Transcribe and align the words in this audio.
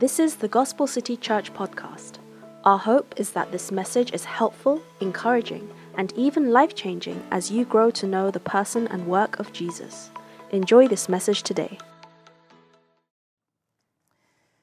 This 0.00 0.18
is 0.18 0.36
the 0.36 0.48
Gospel 0.48 0.86
City 0.86 1.14
Church 1.14 1.52
podcast. 1.52 2.20
Our 2.64 2.78
hope 2.78 3.12
is 3.18 3.32
that 3.32 3.52
this 3.52 3.70
message 3.70 4.14
is 4.14 4.24
helpful, 4.24 4.80
encouraging, 5.02 5.68
and 5.94 6.10
even 6.16 6.52
life 6.52 6.74
changing 6.74 7.22
as 7.30 7.50
you 7.50 7.66
grow 7.66 7.90
to 7.90 8.06
know 8.06 8.30
the 8.30 8.40
person 8.40 8.88
and 8.88 9.06
work 9.06 9.38
of 9.38 9.52
Jesus. 9.52 10.08
Enjoy 10.52 10.88
this 10.88 11.10
message 11.10 11.42
today. 11.42 11.76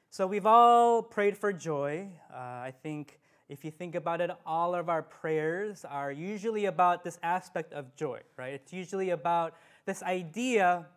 So, 0.10 0.26
we've 0.26 0.48
all 0.48 1.04
prayed 1.04 1.38
for 1.38 1.54
joy. 1.54 2.08
Uh, 2.34 2.38
I 2.70 2.74
think 2.82 3.20
if 3.48 3.64
you 3.64 3.70
think 3.70 3.94
about 3.94 4.22
it, 4.22 4.32
all 4.44 4.74
of 4.74 4.90
our 4.90 5.04
prayers 5.04 5.86
are 5.86 6.12
usually 6.12 6.66
about 6.66 7.04
this 7.04 7.20
aspect 7.22 7.74
of 7.74 7.96
joy, 7.96 8.22
right? 8.38 8.56
It's 8.56 8.74
usually 8.74 9.12
about 9.12 9.54
this 9.86 10.02
idea 10.02 10.88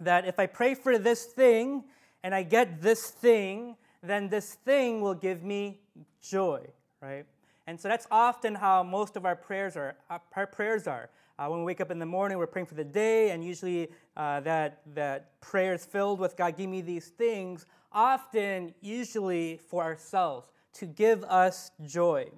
that 0.00 0.26
if 0.26 0.38
I 0.38 0.46
pray 0.46 0.74
for 0.74 0.96
this 0.96 1.26
thing, 1.26 1.84
and 2.24 2.34
I 2.34 2.42
get 2.42 2.80
this 2.80 3.10
thing, 3.10 3.76
then 4.02 4.30
this 4.30 4.54
thing 4.54 5.02
will 5.02 5.14
give 5.14 5.44
me 5.44 5.78
joy, 6.22 6.66
right? 7.02 7.26
And 7.66 7.78
so 7.78 7.86
that's 7.86 8.06
often 8.10 8.54
how 8.54 8.82
most 8.82 9.16
of 9.16 9.26
our 9.26 9.36
prayers 9.36 9.76
are. 9.76 9.94
Uh, 10.08 10.18
our 10.34 10.46
prayers 10.46 10.86
are. 10.86 11.10
Uh, 11.38 11.48
when 11.48 11.60
we 11.60 11.66
wake 11.66 11.82
up 11.82 11.90
in 11.90 11.98
the 11.98 12.06
morning, 12.06 12.38
we're 12.38 12.46
praying 12.46 12.66
for 12.66 12.76
the 12.76 12.84
day, 12.84 13.30
and 13.30 13.44
usually 13.44 13.88
uh, 14.16 14.40
that 14.40 14.80
that 14.94 15.38
prayer 15.40 15.74
is 15.74 15.84
filled 15.84 16.18
with 16.18 16.36
God, 16.36 16.56
give 16.56 16.70
me 16.70 16.80
these 16.80 17.08
things. 17.08 17.66
Often, 17.92 18.74
usually 18.80 19.60
for 19.68 19.82
ourselves 19.82 20.48
to 20.74 20.86
give 20.86 21.24
us 21.24 21.72
joy. 21.84 22.30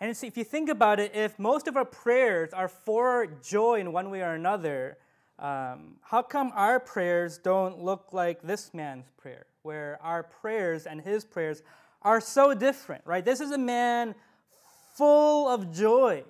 And 0.00 0.16
so 0.16 0.26
if 0.28 0.36
you 0.36 0.44
think 0.44 0.68
about 0.68 1.00
it, 1.00 1.14
if 1.14 1.38
most 1.38 1.66
of 1.66 1.76
our 1.76 1.84
prayers 1.84 2.52
are 2.52 2.68
for 2.68 3.26
joy 3.42 3.80
in 3.80 3.92
one 3.92 4.10
way 4.10 4.20
or 4.20 4.34
another, 4.34 4.96
um, 5.38 5.96
how 6.02 6.22
come 6.22 6.52
our 6.54 6.80
prayers 6.80 7.38
don't 7.38 7.82
look 7.82 8.08
like 8.12 8.42
this 8.42 8.74
man's 8.74 9.06
prayer, 9.16 9.46
where 9.62 9.98
our 10.02 10.24
prayers 10.24 10.86
and 10.86 11.00
his 11.00 11.24
prayers 11.24 11.62
are 12.02 12.20
so 12.20 12.54
different, 12.54 13.02
right? 13.04 13.24
This 13.24 13.40
is 13.40 13.52
a 13.52 13.58
man 13.58 14.14
full 14.96 15.48
of 15.48 15.72
joy. 15.72 16.24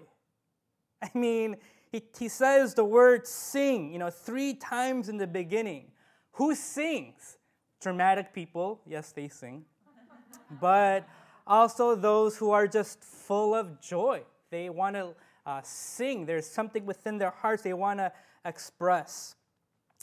I 1.03 1.11
mean, 1.15 1.57
he, 1.91 2.03
he 2.19 2.29
says 2.29 2.75
the 2.75 2.85
word 2.85 3.27
sing, 3.27 3.93
you 3.93 3.99
know, 3.99 4.11
three 4.11 4.55
times 4.55 5.09
in 5.09 5.17
the 5.17 5.27
beginning. 5.27 5.87
Who 6.33 6.55
sings? 6.55 7.39
Dramatic 7.81 8.35
people, 8.35 8.81
yes, 8.87 9.13
they 9.13 9.29
sing. 9.29 9.65
but 10.61 11.09
also 11.47 11.95
those 11.95 12.37
who 12.37 12.51
are 12.51 12.67
just 12.67 13.03
full 13.03 13.55
of 13.55 13.81
joy. 13.81 14.23
They 14.51 14.69
want 14.69 14.97
to 14.97 15.15
uh, 15.47 15.63
sing. 15.63 16.27
There's 16.27 16.47
something 16.47 16.85
within 16.85 17.17
their 17.17 17.31
hearts 17.31 17.63
they 17.63 17.73
want 17.73 18.01
to 18.01 18.13
express. 18.45 19.37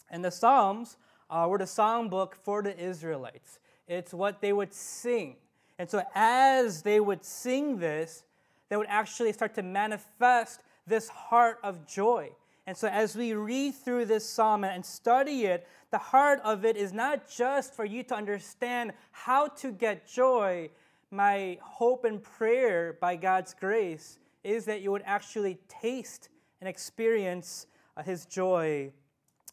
And 0.09 0.23
the 0.23 0.31
Psalms 0.31 0.97
uh, 1.29 1.47
were 1.49 1.57
the 1.57 1.67
song 1.67 2.09
book 2.09 2.35
for 2.35 2.61
the 2.61 2.77
Israelites. 2.77 3.59
It's 3.87 4.13
what 4.13 4.41
they 4.41 4.53
would 4.53 4.73
sing. 4.73 5.35
And 5.77 5.89
so, 5.89 6.03
as 6.13 6.81
they 6.81 6.99
would 6.99 7.23
sing 7.23 7.79
this, 7.79 8.23
they 8.69 8.77
would 8.77 8.87
actually 8.89 9.33
start 9.33 9.55
to 9.55 9.63
manifest 9.63 10.61
this 10.87 11.09
heart 11.09 11.59
of 11.63 11.85
joy. 11.85 12.31
And 12.67 12.75
so, 12.75 12.87
as 12.87 13.15
we 13.15 13.33
read 13.33 13.75
through 13.75 14.05
this 14.05 14.27
psalm 14.27 14.63
and 14.63 14.85
study 14.85 15.45
it, 15.45 15.67
the 15.91 15.97
heart 15.97 16.39
of 16.43 16.65
it 16.65 16.77
is 16.77 16.93
not 16.93 17.29
just 17.29 17.73
for 17.73 17.85
you 17.85 18.03
to 18.03 18.15
understand 18.15 18.93
how 19.11 19.47
to 19.47 19.71
get 19.71 20.07
joy. 20.07 20.69
My 21.11 21.59
hope 21.61 22.05
and 22.05 22.21
prayer 22.21 22.97
by 22.99 23.15
God's 23.15 23.53
grace 23.53 24.17
is 24.43 24.65
that 24.65 24.81
you 24.81 24.91
would 24.91 25.03
actually 25.05 25.59
taste 25.67 26.29
and 26.59 26.67
experience 26.67 27.67
his 28.03 28.25
joy 28.25 28.91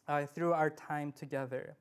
uh, 0.07 0.25
through 0.25 0.53
our 0.53 0.69
time 0.69 1.11
together. 1.11 1.75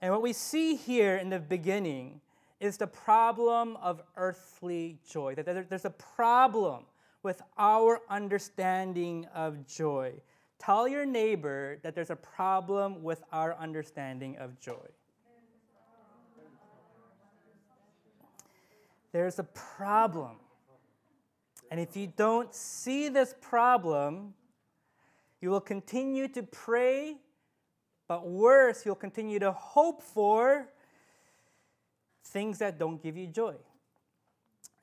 And 0.00 0.12
what 0.12 0.22
we 0.22 0.32
see 0.32 0.74
here 0.74 1.16
in 1.16 1.30
the 1.30 1.38
beginning 1.38 2.20
is 2.60 2.76
the 2.76 2.86
problem 2.86 3.76
of 3.76 4.02
earthly 4.16 4.98
joy. 5.08 5.34
That 5.34 5.68
there's 5.68 5.84
a 5.84 5.90
problem 5.90 6.84
with 7.22 7.42
our 7.58 8.00
understanding 8.08 9.26
of 9.34 9.66
joy. 9.66 10.14
Tell 10.58 10.88
your 10.88 11.04
neighbor 11.04 11.78
that 11.82 11.94
there's 11.94 12.10
a 12.10 12.16
problem 12.16 13.02
with 13.02 13.22
our 13.32 13.54
understanding 13.56 14.36
of 14.38 14.58
joy. 14.58 14.86
There's 19.12 19.38
a 19.38 19.44
problem. 19.44 20.36
And 21.70 21.80
if 21.80 21.96
you 21.96 22.12
don't 22.16 22.54
see 22.54 23.08
this 23.08 23.34
problem, 23.40 24.34
you 25.46 25.50
will 25.52 25.60
continue 25.60 26.26
to 26.26 26.42
pray, 26.42 27.18
but 28.08 28.26
worse, 28.26 28.84
you'll 28.84 28.96
continue 28.96 29.38
to 29.38 29.52
hope 29.52 30.02
for 30.02 30.66
things 32.24 32.58
that 32.58 32.80
don't 32.80 33.00
give 33.00 33.16
you 33.16 33.28
joy. 33.28 33.54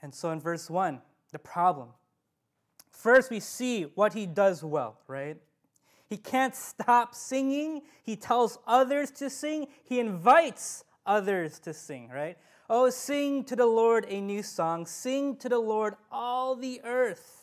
And 0.01 0.15
so 0.15 0.29
in 0.29 0.39
verse 0.39 0.69
1, 0.69 1.01
the 1.33 1.39
problem. 1.39 1.89
First, 2.91 3.29
we 3.29 3.41
see 3.41 3.91
what 3.95 4.13
he 4.13 4.25
does 4.25 4.63
well, 4.63 4.99
right? 5.05 5.35
He 6.05 6.15
can't 6.15 6.55
stop 6.55 7.13
singing. 7.13 7.81
He 8.01 8.15
tells 8.15 8.57
others 8.65 9.11
to 9.11 9.29
sing. 9.29 9.67
He 9.83 9.99
invites 9.99 10.85
others 11.05 11.59
to 11.59 11.73
sing, 11.73 12.07
right? 12.07 12.37
Oh, 12.69 12.89
sing 12.89 13.43
to 13.45 13.57
the 13.57 13.65
Lord 13.65 14.05
a 14.07 14.21
new 14.21 14.41
song. 14.41 14.85
Sing 14.85 15.35
to 15.39 15.49
the 15.49 15.59
Lord 15.59 15.95
all 16.09 16.55
the 16.55 16.79
earth. 16.85 17.42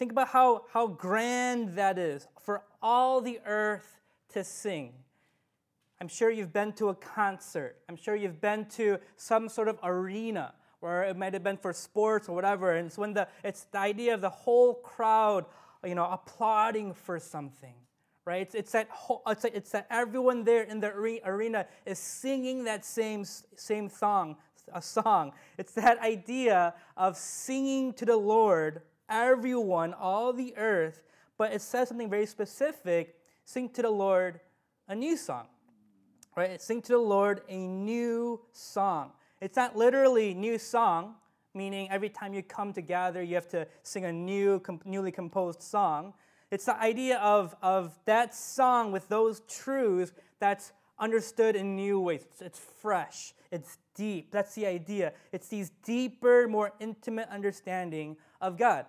Think 0.00 0.12
about 0.12 0.28
how, 0.28 0.64
how 0.72 0.86
grand 0.86 1.76
that 1.76 1.98
is 1.98 2.26
for 2.40 2.62
all 2.80 3.20
the 3.20 3.38
earth 3.44 4.00
to 4.30 4.42
sing. 4.42 4.94
I'm 6.00 6.08
sure 6.08 6.30
you've 6.30 6.54
been 6.54 6.72
to 6.74 6.88
a 6.88 6.94
concert. 6.94 7.76
I'm 7.86 7.96
sure 7.96 8.16
you've 8.16 8.40
been 8.40 8.64
to 8.76 8.96
some 9.16 9.46
sort 9.50 9.68
of 9.68 9.78
arena 9.82 10.54
where 10.80 11.02
it 11.02 11.18
might 11.18 11.34
have 11.34 11.44
been 11.44 11.58
for 11.58 11.74
sports 11.74 12.30
or 12.30 12.34
whatever. 12.34 12.76
And 12.76 12.86
it's 12.86 12.96
when 12.96 13.12
the 13.12 13.28
it's 13.44 13.64
the 13.64 13.78
idea 13.78 14.14
of 14.14 14.22
the 14.22 14.30
whole 14.30 14.76
crowd, 14.76 15.44
you 15.84 15.94
know, 15.94 16.06
applauding 16.06 16.94
for 16.94 17.18
something, 17.18 17.74
right? 18.24 18.40
It's, 18.40 18.54
it's 18.54 18.72
that 18.72 18.88
whole, 18.88 19.20
it's, 19.26 19.44
it's 19.44 19.70
that 19.72 19.86
everyone 19.90 20.44
there 20.44 20.62
in 20.62 20.80
the 20.80 20.94
arena 21.26 21.66
is 21.84 21.98
singing 21.98 22.64
that 22.64 22.86
same 22.86 23.26
same 23.26 23.90
song, 23.90 24.38
a 24.72 24.80
song. 24.80 25.34
It's 25.58 25.74
that 25.74 25.98
idea 25.98 26.72
of 26.96 27.18
singing 27.18 27.92
to 27.92 28.06
the 28.06 28.16
Lord 28.16 28.80
everyone, 29.10 29.92
all 29.92 30.32
the 30.32 30.56
earth, 30.56 31.02
but 31.36 31.52
it 31.52 31.60
says 31.60 31.88
something 31.88 32.08
very 32.08 32.26
specific 32.26 33.16
sing 33.44 33.68
to 33.70 33.82
the 33.82 33.90
Lord 33.90 34.40
a 34.88 34.94
new 34.94 35.16
song. 35.16 35.46
Right? 36.36 36.60
Sing 36.62 36.80
to 36.82 36.92
the 36.92 36.98
Lord 36.98 37.42
a 37.48 37.66
new 37.66 38.40
song. 38.52 39.10
It's 39.40 39.56
not 39.56 39.76
literally 39.76 40.34
new 40.34 40.58
song, 40.58 41.14
meaning 41.54 41.90
every 41.90 42.08
time 42.08 42.32
you 42.34 42.42
come 42.42 42.72
together, 42.72 43.22
you 43.22 43.34
have 43.34 43.48
to 43.48 43.66
sing 43.82 44.04
a 44.04 44.12
new, 44.12 44.60
com- 44.60 44.80
newly 44.84 45.10
composed 45.10 45.62
song. 45.62 46.14
It's 46.50 46.64
the 46.64 46.78
idea 46.80 47.18
of, 47.18 47.56
of 47.62 47.98
that 48.04 48.34
song 48.34 48.92
with 48.92 49.08
those 49.08 49.40
truths 49.48 50.12
that's 50.38 50.72
understood 50.98 51.56
in 51.56 51.74
new 51.74 52.00
ways. 52.00 52.22
It's, 52.30 52.42
it's 52.42 52.58
fresh, 52.58 53.34
it's 53.50 53.78
deep. 53.94 54.30
That's 54.30 54.54
the 54.54 54.66
idea. 54.66 55.12
It's 55.32 55.48
these 55.48 55.70
deeper, 55.84 56.46
more 56.48 56.72
intimate 56.80 57.28
understanding 57.28 58.16
of 58.40 58.56
God. 58.56 58.86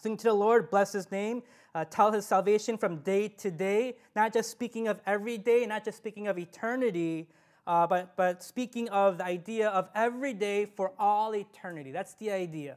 Sing 0.00 0.16
to 0.16 0.24
the 0.24 0.32
Lord, 0.34 0.70
bless 0.70 0.92
his 0.92 1.10
name, 1.10 1.42
uh, 1.74 1.84
tell 1.84 2.12
his 2.12 2.24
salvation 2.24 2.78
from 2.78 2.98
day 2.98 3.28
to 3.28 3.50
day, 3.50 3.96
not 4.14 4.32
just 4.32 4.50
speaking 4.50 4.88
of 4.88 5.00
every 5.06 5.38
day, 5.38 5.66
not 5.66 5.84
just 5.84 5.98
speaking 5.98 6.28
of 6.28 6.38
eternity, 6.38 7.28
uh, 7.66 7.86
but, 7.86 8.16
but 8.16 8.42
speaking 8.42 8.88
of 8.88 9.18
the 9.18 9.24
idea 9.24 9.68
of 9.68 9.88
every 9.94 10.32
day 10.32 10.64
for 10.64 10.92
all 10.98 11.34
eternity. 11.34 11.92
That's 11.92 12.14
the 12.14 12.30
idea. 12.30 12.76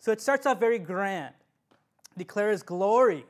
So 0.00 0.10
it 0.10 0.20
starts 0.20 0.46
off 0.46 0.58
very 0.58 0.78
grand, 0.78 1.34
declares 2.16 2.62
glory 2.62 3.24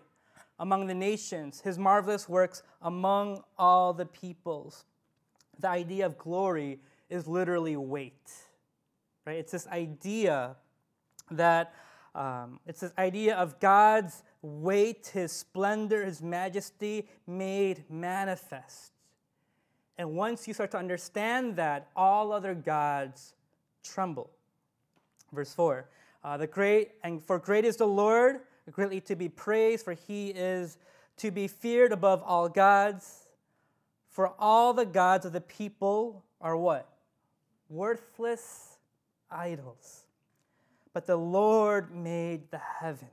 among 0.59 0.87
the 0.87 0.95
nations, 0.95 1.61
his 1.61 1.79
marvelous 1.79 2.29
works 2.29 2.63
among 2.81 3.43
all 3.59 3.93
the 3.93 4.07
peoples. 4.07 4.85
The 5.59 5.69
idea 5.69 6.07
of 6.07 6.17
glory 6.17 6.79
is 7.11 7.27
literally 7.27 7.77
weight, 7.77 8.33
right? 9.27 9.37
It's 9.37 9.53
this 9.53 9.67
idea 9.67 10.57
that 11.31 11.75
um, 12.15 12.61
it's 12.67 12.81
this 12.81 12.93
idea 12.99 13.37
of 13.37 13.59
God's 13.59 14.23
weight, 14.43 15.11
His 15.13 15.33
splendor, 15.33 16.05
His 16.05 16.21
majesty 16.21 17.09
made 17.27 17.85
manifest. 17.89 18.93
And 19.97 20.15
once 20.15 20.47
you 20.47 20.55
start 20.55 20.71
to 20.73 20.79
understand 20.79 21.57
that, 21.57 21.89
all 21.97 22.33
other 22.33 22.55
gods 22.55 23.35
tremble. 23.83 24.31
Verse 25.33 25.55
4 25.55 25.89
uh, 26.23 26.37
The 26.37 26.47
great, 26.47 26.93
and 27.03 27.23
for 27.23 27.39
great 27.39 27.65
is 27.65 27.77
the 27.77 27.87
Lord, 27.87 28.41
greatly 28.71 29.01
to 29.03 29.17
be 29.17 29.29
praised, 29.29 29.85
for 29.85 29.95
He 29.95 30.31
is 30.31 30.77
to 31.19 31.31
be 31.31 31.49
feared 31.49 31.93
above 31.93 32.23
all 32.25 32.49
gods. 32.49 33.29
For 34.11 34.35
all 34.39 34.75
the 34.75 34.85
gods 34.85 35.25
of 35.25 35.33
the 35.33 35.41
people 35.41 36.25
are 36.43 36.57
what? 36.57 36.89
Worthless 37.71 38.77
idols 39.31 40.02
but 40.93 41.07
the 41.07 41.17
Lord 41.17 41.95
made 41.95 42.51
the 42.51 42.61
heavens. 42.81 43.09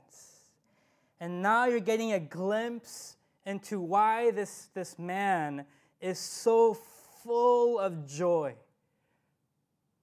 And 1.20 1.42
now 1.42 1.66
you're 1.66 1.80
getting 1.80 2.12
a 2.12 2.20
glimpse 2.20 3.16
into 3.44 3.80
why 3.80 4.30
this, 4.30 4.68
this 4.74 4.98
man 4.98 5.64
is 6.00 6.18
so 6.18 6.74
full 7.22 7.78
of 7.78 8.06
joy 8.06 8.54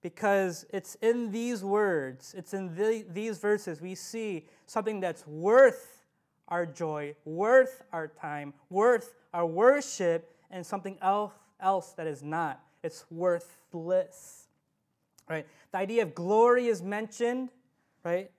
because 0.02 0.64
it's 0.72 0.94
in 0.96 1.30
these 1.32 1.64
words, 1.64 2.34
it's 2.36 2.54
in 2.54 2.74
the, 2.74 3.04
these 3.10 3.38
verses, 3.38 3.80
we 3.80 3.94
see 3.94 4.46
something 4.66 5.00
that's 5.00 5.26
worth 5.26 6.04
our 6.48 6.64
joy, 6.64 7.14
worth 7.24 7.82
our 7.92 8.08
time, 8.08 8.54
worth 8.70 9.14
our 9.34 9.46
worship, 9.46 10.34
and 10.50 10.64
something 10.64 10.96
else, 11.02 11.32
else 11.60 11.92
that 11.92 12.06
is 12.06 12.22
not. 12.22 12.60
It's 12.82 13.04
worthless. 13.10 14.46
Right? 15.28 15.46
The 15.72 15.78
idea 15.78 16.02
of 16.04 16.14
glory 16.14 16.68
is 16.68 16.80
mentioned, 16.80 17.50
right? 18.04 18.30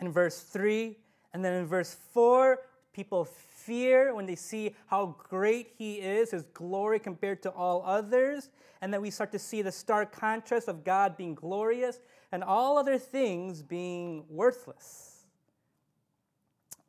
In 0.00 0.12
verse 0.12 0.40
3. 0.40 0.96
And 1.32 1.44
then 1.44 1.54
in 1.54 1.66
verse 1.66 1.96
4, 2.12 2.58
people 2.92 3.24
fear 3.24 4.14
when 4.14 4.26
they 4.26 4.36
see 4.36 4.74
how 4.86 5.16
great 5.18 5.72
he 5.76 5.94
is, 5.94 6.30
his 6.30 6.44
glory 6.54 6.98
compared 6.98 7.42
to 7.42 7.50
all 7.50 7.82
others. 7.84 8.50
And 8.80 8.92
then 8.92 9.00
we 9.00 9.10
start 9.10 9.32
to 9.32 9.38
see 9.38 9.62
the 9.62 9.72
stark 9.72 10.12
contrast 10.12 10.68
of 10.68 10.84
God 10.84 11.16
being 11.16 11.34
glorious 11.34 11.98
and 12.30 12.44
all 12.44 12.78
other 12.78 12.98
things 12.98 13.62
being 13.62 14.24
worthless. 14.28 15.24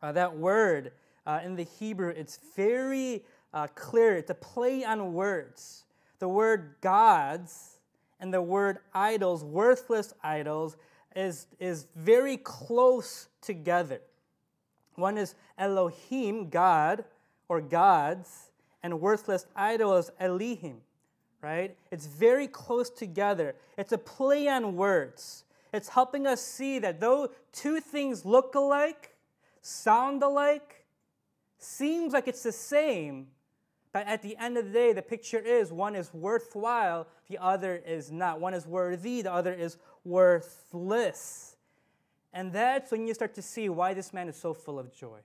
Uh, 0.02 0.12
that 0.12 0.36
word 0.36 0.92
uh, 1.26 1.40
in 1.44 1.56
the 1.56 1.64
Hebrew, 1.64 2.10
it's 2.10 2.40
very 2.56 3.24
uh, 3.54 3.68
clear. 3.74 4.18
It's 4.18 4.30
a 4.30 4.36
play 4.36 4.84
on 4.84 5.14
words. 5.14 5.86
The 6.20 6.28
word 6.28 6.76
gods 6.82 7.80
and 8.20 8.34
the 8.34 8.42
word 8.42 8.80
idols, 8.94 9.44
worthless 9.44 10.14
idols, 10.24 10.78
is, 11.16 11.48
is 11.60 11.88
very 11.96 12.38
close 12.38 13.28
together. 13.42 14.02
One 14.96 15.18
is 15.18 15.36
Elohim, 15.58 16.50
God, 16.50 17.06
or 17.48 17.62
gods, 17.62 18.52
and 18.84 19.02
worthless 19.02 19.46
idols, 19.56 20.12
Elilim, 20.22 20.76
right? 21.42 21.76
It's 21.92 22.06
very 22.06 22.48
close 22.48 22.90
together. 22.90 23.56
It's 23.78 23.92
a 23.92 23.98
play 23.98 24.48
on 24.48 24.76
words. 24.76 25.44
It's 25.74 25.90
helping 25.90 26.26
us 26.28 26.42
see 26.42 26.80
that 26.80 27.00
though 27.00 27.32
two 27.52 27.80
things 27.80 28.26
look 28.26 28.56
alike, 28.56 29.16
sound 29.62 30.24
alike, 30.24 30.86
seems 31.58 32.14
like 32.14 32.28
it's 32.28 32.44
the 32.44 32.52
same, 32.52 33.28
but 33.92 34.08
at 34.08 34.22
the 34.22 34.36
end 34.38 34.58
of 34.58 34.66
the 34.66 34.72
day, 34.72 34.92
the 34.94 35.02
picture 35.02 35.40
is 35.40 35.72
one 35.72 35.96
is 35.96 36.14
worthwhile, 36.14 37.08
the 37.30 37.38
other 37.38 37.82
is 37.86 38.12
not. 38.12 38.42
One 38.42 38.54
is 38.54 38.68
worthy, 38.68 39.22
the 39.22 39.32
other 39.32 39.54
is 39.54 39.78
worthless. 40.06 41.58
And 42.32 42.54
that's 42.54 42.92
when 42.92 43.08
you 43.08 43.14
start 43.14 43.34
to 43.36 43.42
see 43.42 43.68
why 43.70 43.94
this 43.94 44.14
man 44.14 44.30
is 44.30 44.36
so 44.36 44.54
full 44.54 44.80
of 44.80 44.94
joy. 44.94 45.20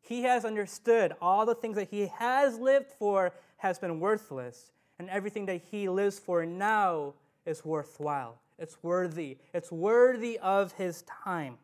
He 0.00 0.22
has 0.22 0.44
understood 0.44 1.14
all 1.20 1.46
the 1.46 1.54
things 1.54 1.76
that 1.76 1.88
he 1.88 2.08
has 2.18 2.58
lived 2.58 2.90
for 2.98 3.32
has 3.58 3.78
been 3.78 4.00
worthless, 4.00 4.72
and 4.98 5.08
everything 5.08 5.46
that 5.46 5.62
he 5.70 5.88
lives 5.88 6.18
for 6.18 6.44
now 6.44 7.14
is 7.46 7.64
worthwhile. 7.64 8.38
It's 8.58 8.82
worthy. 8.82 9.38
It's 9.54 9.70
worthy 9.70 10.38
of 10.38 10.72
his 10.72 11.02
time. 11.02 11.58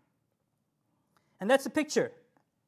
And 1.40 1.50
that's 1.50 1.64
the 1.64 1.70
picture, 1.70 2.12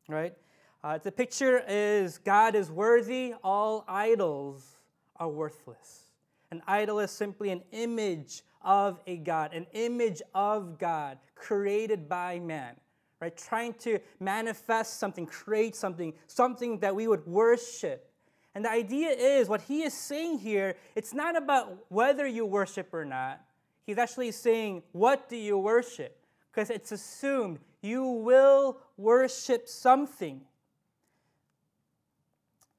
right? 0.09 0.35
Uh, 0.83 0.99
the 0.99 1.13
picture 1.13 1.63
is 1.67 2.19
God 2.19 2.55
is 2.55 2.71
worthy, 2.71 3.35
all 3.43 3.85
idols 3.89 4.77
are 5.17 5.29
worthless. 5.29 6.08
An 6.51 6.63
idol 6.67 7.01
is 7.01 7.11
simply 7.11 7.51
an 7.51 7.63
image 7.73 8.43
of 8.63 9.01
a 9.07 9.19
God, 9.19 9.53
an 9.53 9.67
image 9.73 10.23
of 10.35 10.79
God 10.79 11.19
created 11.35 12.09
by 12.09 12.39
man, 12.39 12.75
right? 13.21 13.37
Trying 13.37 13.75
to 13.75 13.99
manifest 14.19 14.99
something, 14.99 15.27
create 15.27 15.77
something, 15.77 16.15
something 16.27 16.79
that 16.81 16.95
we 16.95 17.07
would 17.07 17.27
worship. 17.27 18.11
And 18.55 18.65
the 18.65 18.71
idea 18.71 19.11
is 19.11 19.49
what 19.49 19.63
he 19.63 19.83
is 19.83 19.95
saying 19.95 20.39
here, 20.39 20.77
it's 20.97 21.15
not 21.15 21.37
about 21.37 21.87
whether 21.89 22.27
you 22.27 22.45
worship 22.47 22.93
or 22.93 23.05
not. 23.05 23.41
He's 23.87 23.99
actually 23.99 24.33
saying, 24.33 24.83
what 24.93 25.29
do 25.29 25.37
you 25.37 25.59
worship? 25.59 26.19
Because 26.51 26.71
it's 26.71 26.93
assumed 26.93 27.59
you 27.81 28.05
will 28.05 28.79
worship 28.97 29.69
something. 29.69 30.41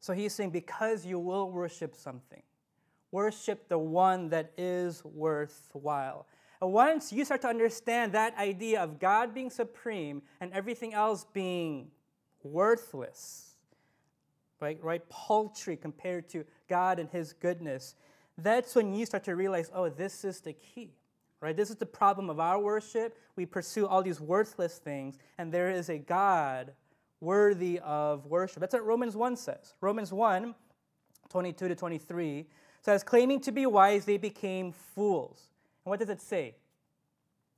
So 0.01 0.13
he's 0.13 0.33
saying, 0.33 0.51
because 0.51 1.05
you 1.05 1.19
will 1.19 1.49
worship 1.49 1.95
something, 1.95 2.41
Worship 3.11 3.67
the 3.67 3.77
one 3.77 4.29
that 4.29 4.51
is 4.57 5.03
worthwhile. 5.03 6.27
And 6.61 6.73
once 6.73 7.13
you 7.13 7.23
start 7.23 7.41
to 7.41 7.47
understand 7.47 8.11
that 8.13 8.37
idea 8.37 8.81
of 8.81 8.99
God 8.99 9.33
being 9.33 9.49
supreme 9.49 10.21
and 10.41 10.51
everything 10.53 10.93
else 10.93 11.25
being 11.33 11.89
worthless, 12.43 13.55
right, 14.59 14.77
right, 14.83 15.07
paltry 15.09 15.77
compared 15.77 16.29
to 16.29 16.45
God 16.67 16.99
and 16.99 17.09
His 17.09 17.33
goodness, 17.33 17.95
that's 18.37 18.75
when 18.75 18.93
you 18.93 19.05
start 19.05 19.23
to 19.25 19.35
realize, 19.35 19.71
oh, 19.73 19.89
this 19.89 20.25
is 20.25 20.41
the 20.41 20.53
key, 20.53 20.91
right? 21.41 21.55
This 21.55 21.69
is 21.69 21.77
the 21.77 21.85
problem 21.85 22.29
of 22.29 22.39
our 22.39 22.59
worship. 22.59 23.17
We 23.35 23.45
pursue 23.45 23.87
all 23.87 24.03
these 24.03 24.19
worthless 24.19 24.77
things, 24.77 25.17
and 25.37 25.51
there 25.51 25.69
is 25.71 25.89
a 25.89 25.97
God 25.97 26.73
worthy 27.21 27.79
of 27.79 28.25
worship. 28.25 28.59
That's 28.59 28.73
what 28.73 28.85
Romans 28.85 29.15
1 29.15 29.35
says. 29.37 29.75
Romans 29.81 30.11
1, 30.11 30.55
22 31.29 31.67
to 31.67 31.75
23 31.75 32.45
says, 32.81 33.03
claiming 33.03 33.39
to 33.41 33.51
be 33.51 33.65
wise, 33.65 34.05
they 34.05 34.17
became 34.17 34.71
fools. 34.71 35.49
And 35.85 35.89
what 35.89 35.99
does 35.99 36.09
it 36.09 36.21
say? 36.21 36.55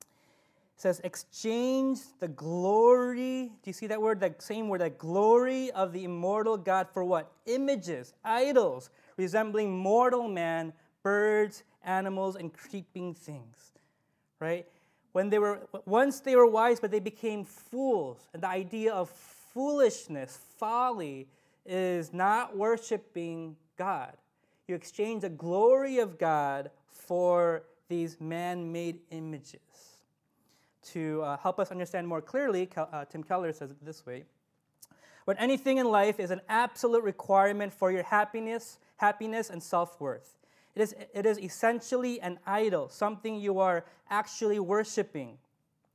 It 0.01 0.81
says, 0.81 1.01
exchange 1.03 1.99
the 2.19 2.27
glory. 2.27 3.51
Do 3.61 3.69
you 3.69 3.73
see 3.73 3.87
that 3.87 4.01
word? 4.01 4.19
That 4.19 4.41
same 4.41 4.67
word, 4.67 4.81
that 4.81 4.97
glory 4.97 5.71
of 5.71 5.93
the 5.93 6.03
immortal 6.03 6.57
God 6.57 6.87
for 6.91 7.03
what? 7.03 7.31
Images, 7.45 8.13
idols, 8.25 8.89
resembling 9.17 9.77
mortal 9.77 10.27
man, 10.27 10.73
birds, 11.03 11.63
animals, 11.83 12.35
and 12.35 12.51
creeping 12.51 13.13
things. 13.13 13.73
Right? 14.39 14.65
When 15.11 15.29
they 15.29 15.37
were 15.39 15.67
once 15.85 16.19
they 16.21 16.35
were 16.35 16.47
wise, 16.47 16.79
but 16.79 16.89
they 16.89 16.99
became 16.99 17.43
fools. 17.45 18.27
And 18.33 18.41
the 18.41 18.47
idea 18.47 18.93
of 18.93 19.09
foolishness, 19.53 20.39
folly, 20.57 21.27
is 21.65 22.11
not 22.11 22.57
worshiping 22.57 23.55
God. 23.77 24.13
You 24.71 24.75
exchange 24.75 25.23
the 25.23 25.29
glory 25.29 25.99
of 25.99 26.17
God 26.17 26.71
for 26.87 27.63
these 27.89 28.21
man 28.21 28.71
made 28.71 28.99
images. 29.09 29.59
To 30.93 31.21
uh, 31.23 31.35
help 31.35 31.59
us 31.59 31.71
understand 31.71 32.07
more 32.07 32.21
clearly, 32.21 32.69
uh, 32.77 33.03
Tim 33.03 33.21
Keller 33.21 33.51
says 33.51 33.71
it 33.71 33.85
this 33.85 34.05
way 34.05 34.23
When 35.25 35.35
anything 35.35 35.77
in 35.77 35.87
life 35.87 36.21
is 36.21 36.31
an 36.31 36.39
absolute 36.47 37.03
requirement 37.03 37.73
for 37.73 37.91
your 37.91 38.03
happiness, 38.03 38.77
happiness 38.95 39.49
and 39.49 39.61
self 39.61 39.99
worth, 39.99 40.37
it 40.73 40.81
is, 40.81 40.95
it 41.13 41.25
is 41.25 41.37
essentially 41.37 42.21
an 42.21 42.39
idol, 42.47 42.87
something 42.87 43.35
you 43.35 43.59
are 43.59 43.83
actually 44.09 44.59
worshiping. 44.59 45.37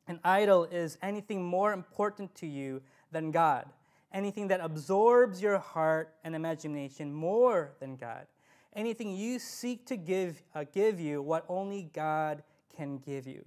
An 0.07 0.21
idol 0.23 0.65
is 0.65 0.99
anything 1.01 1.43
more 1.43 1.73
important 1.73 2.35
to 2.35 2.47
you 2.47 2.83
than 3.11 3.31
God, 3.31 3.71
anything 4.13 4.49
that 4.49 4.61
absorbs 4.61 5.41
your 5.41 5.57
heart 5.57 6.13
and 6.25 6.35
imagination 6.35 7.11
more 7.11 7.73
than 7.81 7.97
God 7.97 8.27
anything 8.77 9.17
you 9.17 9.39
seek 9.39 9.87
to 9.87 9.97
give, 9.97 10.43
uh, 10.55 10.65
give 10.73 11.01
you 11.01 11.23
what 11.23 11.45
only 11.49 11.91
God 11.93 12.43
can 12.77 12.99
give 12.99 13.27
you. 13.27 13.45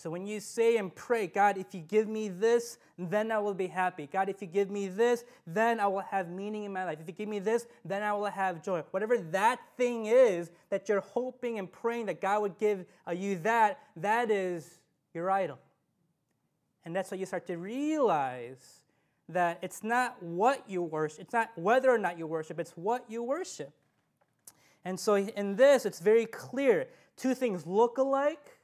So 0.00 0.08
when 0.08 0.26
you 0.26 0.40
say 0.40 0.78
and 0.78 0.94
pray, 0.94 1.26
God, 1.26 1.58
if 1.58 1.74
you 1.74 1.82
give 1.82 2.08
me 2.08 2.28
this, 2.28 2.78
then 2.98 3.30
I 3.30 3.38
will 3.38 3.52
be 3.52 3.66
happy. 3.66 4.08
God, 4.10 4.30
if 4.30 4.40
you 4.40 4.48
give 4.48 4.70
me 4.70 4.88
this, 4.88 5.24
then 5.46 5.78
I 5.78 5.88
will 5.88 6.00
have 6.00 6.30
meaning 6.30 6.64
in 6.64 6.72
my 6.72 6.86
life. 6.86 6.98
If 7.02 7.06
you 7.06 7.12
give 7.12 7.28
me 7.28 7.38
this, 7.38 7.66
then 7.84 8.02
I 8.02 8.14
will 8.14 8.24
have 8.24 8.64
joy. 8.64 8.82
Whatever 8.92 9.18
that 9.18 9.60
thing 9.76 10.06
is 10.06 10.50
that 10.70 10.88
you're 10.88 11.02
hoping 11.02 11.58
and 11.58 11.70
praying 11.70 12.06
that 12.06 12.22
God 12.22 12.40
would 12.40 12.56
give 12.56 12.86
uh, 13.06 13.12
you 13.12 13.38
that, 13.40 13.80
that 13.96 14.30
is 14.30 14.78
your 15.12 15.30
idol. 15.30 15.58
And 16.86 16.96
that's 16.96 17.10
what 17.10 17.20
you 17.20 17.26
start 17.26 17.46
to 17.48 17.58
realize 17.58 18.84
that 19.28 19.58
it's 19.60 19.84
not 19.84 20.20
what 20.22 20.64
you 20.66 20.82
worship, 20.82 21.20
it's 21.20 21.34
not 21.34 21.50
whether 21.56 21.90
or 21.90 21.98
not 21.98 22.18
you 22.18 22.26
worship, 22.26 22.58
it's 22.58 22.72
what 22.72 23.04
you 23.08 23.22
worship. 23.22 23.70
And 24.84 24.98
so 24.98 25.16
in 25.16 25.56
this, 25.56 25.84
it's 25.84 26.00
very 26.00 26.26
clear. 26.26 26.88
Two 27.16 27.34
things 27.34 27.66
look 27.66 27.98
alike, 27.98 28.58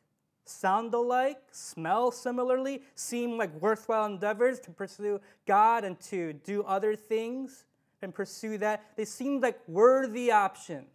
sound 0.44 0.94
alike, 0.94 1.38
smell 1.50 2.10
similarly, 2.10 2.82
seem 2.94 3.36
like 3.36 3.52
worthwhile 3.60 4.06
endeavors 4.06 4.58
to 4.60 4.70
pursue 4.70 5.20
God 5.46 5.84
and 5.84 6.00
to 6.00 6.32
do 6.32 6.62
other 6.62 6.96
things 6.96 7.64
and 8.02 8.14
pursue 8.14 8.58
that. 8.58 8.84
They 8.96 9.04
seem 9.04 9.40
like 9.40 9.58
worthy 9.68 10.30
options. 10.30 10.88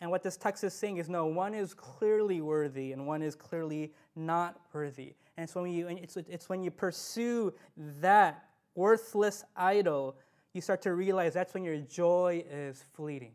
And 0.00 0.10
what 0.10 0.22
this 0.22 0.36
text 0.36 0.62
is 0.62 0.74
saying 0.74 0.98
is 0.98 1.08
no, 1.08 1.26
one 1.26 1.54
is 1.54 1.74
clearly 1.74 2.40
worthy 2.40 2.92
and 2.92 3.06
one 3.06 3.22
is 3.22 3.34
clearly 3.34 3.92
not 4.14 4.60
worthy. 4.72 5.14
And 5.36 5.48
so 5.48 5.62
when 5.62 5.72
you, 5.72 5.88
it's, 5.88 6.16
it's 6.16 6.48
when 6.48 6.62
you 6.62 6.70
pursue 6.70 7.52
that 8.00 8.44
worthless 8.74 9.44
idol, 9.56 10.16
you 10.52 10.60
start 10.60 10.82
to 10.82 10.94
realize 10.94 11.34
that's 11.34 11.54
when 11.54 11.64
your 11.64 11.78
joy 11.78 12.44
is 12.50 12.84
fleeting. 12.94 13.32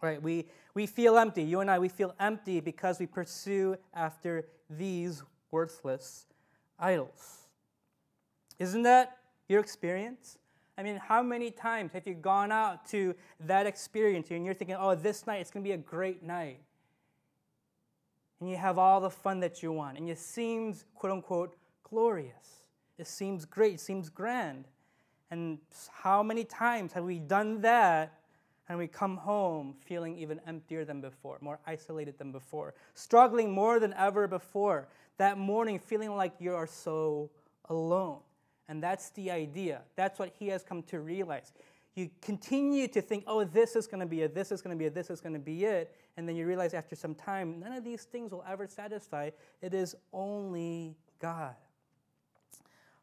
Right? 0.00 0.22
We, 0.22 0.46
we 0.74 0.86
feel 0.86 1.18
empty. 1.18 1.42
You 1.42 1.60
and 1.60 1.70
I, 1.70 1.78
we 1.78 1.88
feel 1.88 2.14
empty 2.18 2.60
because 2.60 2.98
we 2.98 3.06
pursue 3.06 3.76
after 3.94 4.46
these 4.68 5.22
worthless 5.50 6.26
idols. 6.78 7.48
Isn't 8.58 8.82
that 8.82 9.18
your 9.48 9.60
experience? 9.60 10.38
I 10.78 10.82
mean, 10.82 10.96
how 10.96 11.22
many 11.22 11.50
times 11.50 11.92
have 11.92 12.06
you 12.06 12.14
gone 12.14 12.50
out 12.50 12.86
to 12.86 13.14
that 13.40 13.66
experience 13.66 14.30
and 14.30 14.44
you're 14.44 14.54
thinking, 14.54 14.76
oh, 14.78 14.94
this 14.94 15.26
night 15.26 15.40
it's 15.40 15.50
going 15.50 15.62
to 15.62 15.68
be 15.68 15.74
a 15.74 15.78
great 15.78 16.22
night? 16.22 16.60
And 18.40 18.48
you 18.48 18.56
have 18.56 18.78
all 18.78 19.00
the 19.00 19.10
fun 19.10 19.40
that 19.40 19.62
you 19.62 19.72
want, 19.72 19.98
and 19.98 20.08
it 20.08 20.18
seems, 20.18 20.86
quote 20.94 21.12
unquote, 21.12 21.56
glorious. 21.82 22.64
It 22.96 23.06
seems 23.06 23.44
great, 23.44 23.74
it 23.74 23.80
seems 23.80 24.08
grand. 24.08 24.66
And 25.30 25.58
how 25.92 26.22
many 26.22 26.44
times 26.44 26.94
have 26.94 27.04
we 27.04 27.18
done 27.18 27.60
that 27.60 28.19
and 28.70 28.78
we 28.78 28.86
come 28.86 29.16
home 29.16 29.74
feeling 29.84 30.16
even 30.16 30.40
emptier 30.46 30.84
than 30.84 31.00
before, 31.00 31.38
more 31.40 31.58
isolated 31.66 32.16
than 32.18 32.30
before, 32.30 32.72
struggling 32.94 33.50
more 33.50 33.80
than 33.80 33.92
ever 33.94 34.28
before, 34.28 34.86
that 35.18 35.36
morning 35.36 35.76
feeling 35.76 36.14
like 36.14 36.32
you 36.38 36.54
are 36.54 36.68
so 36.68 37.28
alone? 37.68 38.20
And 38.68 38.80
that's 38.80 39.10
the 39.10 39.28
idea. 39.32 39.82
That's 39.96 40.20
what 40.20 40.32
he 40.38 40.46
has 40.48 40.62
come 40.62 40.84
to 40.84 41.00
realize. 41.00 41.52
You 41.96 42.10
continue 42.22 42.86
to 42.86 43.02
think, 43.02 43.24
oh, 43.26 43.42
this 43.42 43.74
is 43.74 43.88
going 43.88 44.02
to 44.02 44.06
be 44.06 44.22
it, 44.22 44.36
this 44.36 44.52
is 44.52 44.62
going 44.62 44.76
to 44.76 44.78
be 44.78 44.84
it, 44.84 44.94
this 44.94 45.10
is 45.10 45.20
going 45.20 45.32
to 45.32 45.40
be 45.40 45.64
it. 45.64 45.92
And 46.16 46.28
then 46.28 46.36
you 46.36 46.46
realize 46.46 46.72
after 46.72 46.94
some 46.94 47.16
time, 47.16 47.58
none 47.58 47.72
of 47.72 47.82
these 47.82 48.04
things 48.04 48.30
will 48.30 48.44
ever 48.48 48.68
satisfy. 48.68 49.30
It 49.60 49.74
is 49.74 49.96
only 50.12 50.94
God. 51.20 51.56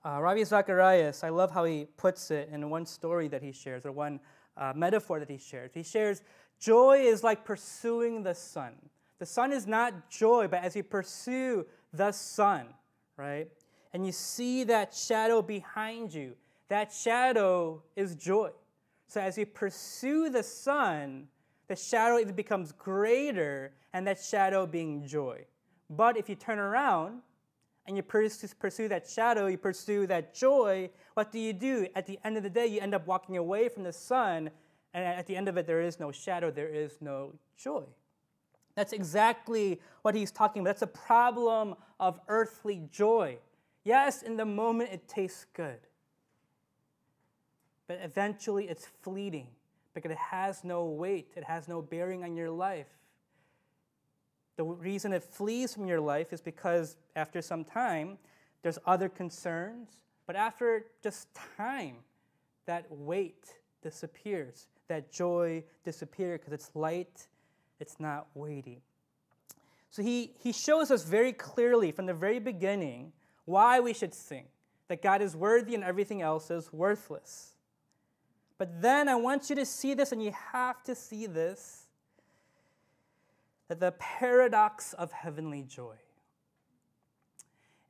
Uh, 0.05 0.21
Ravi 0.21 0.45
Zacharias, 0.45 1.25
I 1.25 1.29
love 1.29 1.51
how 1.51 1.65
he 1.65 1.87
puts 1.97 2.31
it 2.31 2.47
in 2.53 2.69
one 2.69 2.85
story 2.85 3.27
that 3.27 3.43
he 3.43 3.51
shares, 3.51 3.85
or 3.85 3.91
one 3.91 4.21
uh, 4.57 4.73
metaphor 4.75 5.19
that 5.19 5.29
he 5.29 5.37
shares. 5.37 5.71
He 5.73 5.83
shares, 5.83 6.21
joy 6.59 6.99
is 6.99 7.23
like 7.23 7.45
pursuing 7.45 8.23
the 8.23 8.33
sun. 8.33 8.73
The 9.19 9.25
sun 9.25 9.51
is 9.51 9.65
not 9.65 10.09
joy, 10.09 10.47
but 10.47 10.63
as 10.63 10.75
you 10.75 10.83
pursue 10.83 11.65
the 11.93 12.11
sun, 12.11 12.67
right? 13.15 13.49
and 13.93 14.05
you 14.05 14.11
see 14.11 14.63
that 14.65 14.93
shadow 14.93 15.41
behind 15.41 16.13
you, 16.13 16.35
that 16.69 16.93
shadow 16.93 17.81
is 17.95 18.15
joy. 18.15 18.51
So 19.07 19.21
as 19.21 19.37
you 19.37 19.45
pursue 19.45 20.29
the 20.29 20.43
sun, 20.43 21.27
the 21.67 21.75
shadow 21.75 22.19
even 22.19 22.35
becomes 22.35 22.71
greater, 22.71 23.73
and 23.93 24.05
that 24.05 24.21
shadow 24.21 24.67
being 24.67 25.05
joy. 25.07 25.45
But 25.89 26.17
if 26.17 26.29
you 26.29 26.35
turn 26.35 26.59
around 26.59 27.21
and 27.87 27.95
you 27.95 28.03
pursue 28.03 28.87
that 28.89 29.09
shadow, 29.09 29.47
you 29.47 29.57
pursue 29.57 30.05
that 30.07 30.33
joy, 30.33 30.89
what 31.13 31.31
do 31.31 31.39
you 31.39 31.53
do? 31.53 31.87
At 31.95 32.05
the 32.05 32.19
end 32.23 32.37
of 32.37 32.43
the 32.43 32.49
day, 32.49 32.67
you 32.67 32.81
end 32.81 32.93
up 32.93 33.07
walking 33.07 33.37
away 33.37 33.69
from 33.69 33.83
the 33.83 33.93
sun, 33.93 34.51
and 34.93 35.05
at 35.05 35.25
the 35.25 35.35
end 35.35 35.47
of 35.47 35.57
it, 35.57 35.65
there 35.65 35.81
is 35.81 35.99
no 35.99 36.11
shadow, 36.11 36.51
there 36.51 36.67
is 36.67 36.97
no 37.01 37.33
joy. 37.57 37.83
That's 38.75 38.93
exactly 38.93 39.81
what 40.01 40.13
he's 40.15 40.31
talking 40.31 40.61
about. 40.61 40.71
That's 40.71 40.81
a 40.81 40.87
problem 40.87 41.75
of 41.99 42.19
earthly 42.27 42.83
joy. 42.91 43.37
Yes, 43.83 44.21
in 44.21 44.37
the 44.37 44.45
moment 44.45 44.89
it 44.91 45.07
tastes 45.07 45.45
good, 45.53 45.79
but 47.87 47.99
eventually 48.03 48.67
it's 48.67 48.85
fleeting 49.01 49.47
because 49.93 50.11
it 50.11 50.17
has 50.17 50.63
no 50.63 50.85
weight, 50.85 51.31
it 51.35 51.45
has 51.45 51.67
no 51.67 51.81
bearing 51.81 52.23
on 52.23 52.35
your 52.35 52.49
life. 52.51 52.87
The 54.57 54.65
reason 54.65 55.13
it 55.13 55.23
flees 55.23 55.73
from 55.73 55.87
your 55.87 56.01
life 56.01 56.33
is 56.33 56.41
because 56.41 56.97
after 57.15 57.41
some 57.41 57.63
time, 57.63 58.17
there's 58.63 58.79
other 58.85 59.07
concerns, 59.07 59.89
but 60.25 60.35
after 60.35 60.85
just 61.01 61.27
time, 61.57 61.97
that 62.65 62.85
weight 62.89 63.53
disappears, 63.81 64.67
that 64.87 65.11
joy 65.11 65.63
disappears 65.85 66.39
because 66.39 66.53
it's 66.53 66.71
light, 66.75 67.27
it's 67.79 67.99
not 67.99 68.27
weighty. 68.33 68.81
So 69.89 70.01
he, 70.01 70.33
he 70.39 70.51
shows 70.51 70.91
us 70.91 71.03
very 71.03 71.33
clearly 71.33 71.91
from 71.91 72.07
the 72.07 72.13
very 72.13 72.39
beginning 72.39 73.13
why 73.45 73.79
we 73.79 73.93
should 73.93 74.13
sing, 74.13 74.45
that 74.89 75.01
God 75.01 75.21
is 75.21 75.35
worthy 75.35 75.75
and 75.75 75.83
everything 75.83 76.21
else 76.21 76.51
is 76.51 76.73
worthless. 76.73 77.53
But 78.57 78.81
then 78.81 79.07
I 79.07 79.15
want 79.15 79.49
you 79.49 79.55
to 79.55 79.65
see 79.65 79.93
this, 79.93 80.11
and 80.11 80.21
you 80.21 80.33
have 80.51 80.83
to 80.83 80.95
see 80.95 81.27
this 81.27 81.86
the 83.67 83.93
paradox 83.99 84.93
of 84.93 85.11
heavenly 85.11 85.63
joy. 85.63 85.95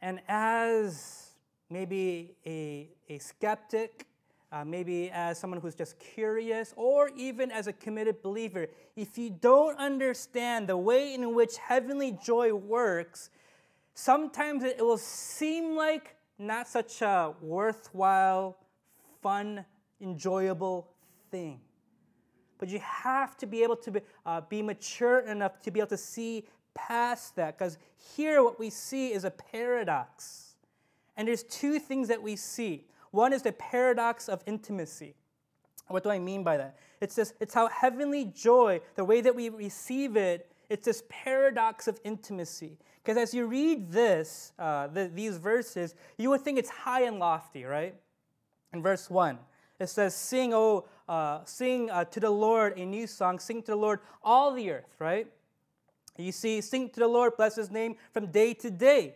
And 0.02 0.20
as 0.28 1.32
maybe 1.70 2.36
a, 2.46 2.90
a 3.10 3.18
skeptic, 3.20 4.08
uh, 4.52 4.64
maybe 4.64 5.10
as 5.12 5.38
someone 5.38 5.60
who's 5.60 5.76
just 5.76 6.00
curious, 6.00 6.74
or 6.78 7.10
even 7.16 7.52
as 7.52 7.68
a 7.68 7.74
committed 7.74 8.22
believer, 8.22 8.68
if 8.96 9.18
you 9.18 9.30
don't 9.30 9.78
understand 9.78 10.68
the 10.68 10.78
way 10.78 11.14
in 11.14 11.36
which 11.36 11.58
heavenly 11.58 12.18
joy 12.24 12.54
works, 12.54 13.30
sometimes 13.94 14.64
it 14.64 14.80
will 14.80 14.98
seem 14.98 15.76
like 15.76 16.16
not 16.40 16.68
such 16.68 17.02
a 17.02 17.34
worthwhile, 17.42 18.58
fun, 19.22 19.66
enjoyable 20.00 20.88
thing. 21.32 21.60
But 22.58 22.70
you 22.70 22.80
have 22.80 23.38
to 23.38 23.46
be 23.46 23.64
able 23.64 23.76
to 23.78 23.92
be, 23.92 24.02
uh, 24.26 24.42
be 24.42 24.62
mature 24.62 25.20
enough 25.20 25.62
to 25.62 25.72
be 25.72 25.80
able 25.80 25.90
to 25.90 25.98
see 25.98 26.46
past 26.74 27.36
that. 27.36 27.58
Because 27.58 27.78
here, 28.16 28.44
what 28.44 28.60
we 28.60 28.70
see 28.70 29.12
is 29.14 29.24
a 29.24 29.32
paradox. 29.32 30.56
And 31.16 31.28
there's 31.28 31.44
two 31.44 31.80
things 31.80 32.08
that 32.08 32.22
we 32.22 32.36
see. 32.36 32.86
One 33.12 33.34
is 33.34 33.42
the 33.42 33.54
paradox 33.54 34.30
of 34.30 34.44
intimacy. 34.46 35.16
What 35.88 36.04
do 36.04 36.10
I 36.10 36.20
mean 36.20 36.44
by 36.44 36.58
that? 36.58 36.78
It's 37.00 37.16
this, 37.16 37.34
it's 37.40 37.54
how 37.54 37.68
heavenly 37.68 38.26
joy, 38.26 38.82
the 38.96 39.06
way 39.06 39.22
that 39.22 39.36
we 39.36 39.50
receive 39.50 40.18
it, 40.18 40.52
it's 40.70 40.86
this 40.86 41.04
paradox 41.10 41.88
of 41.88 42.00
intimacy. 42.04 42.78
Because 43.02 43.18
as 43.18 43.34
you 43.34 43.48
read 43.48 43.90
this, 43.90 44.52
uh, 44.60 44.88
the, 44.88 45.10
these 45.14 45.38
verses, 45.38 45.96
you 46.18 46.30
would 46.30 46.42
think 46.42 46.60
it's 46.60 46.70
high 46.70 47.04
and 47.04 47.20
lofty, 47.20 47.64
right? 47.64 47.96
In 48.74 48.84
verse 48.84 49.10
1, 49.10 49.40
it 49.80 49.88
says, 49.88 50.14
Sing, 50.14 50.54
oh, 50.54 50.86
uh, 51.08 51.44
sing 51.46 51.90
uh, 51.90 52.04
to 52.06 52.20
the 52.20 52.30
Lord 52.30 52.78
a 52.78 52.86
new 52.86 53.08
song, 53.08 53.40
sing 53.40 53.62
to 53.64 53.72
the 53.72 53.78
Lord 53.78 54.00
all 54.24 54.54
the 54.54 54.72
earth, 54.72 54.96
right? 55.00 55.28
You 56.18 56.32
see, 56.32 56.62
sing 56.62 56.90
to 56.90 57.00
the 57.00 57.08
Lord, 57.08 57.38
bless 57.38 57.56
his 57.56 57.72
name 57.72 57.96
from 58.12 58.28
day 58.28 58.54
to 58.56 58.72
day. 58.72 59.16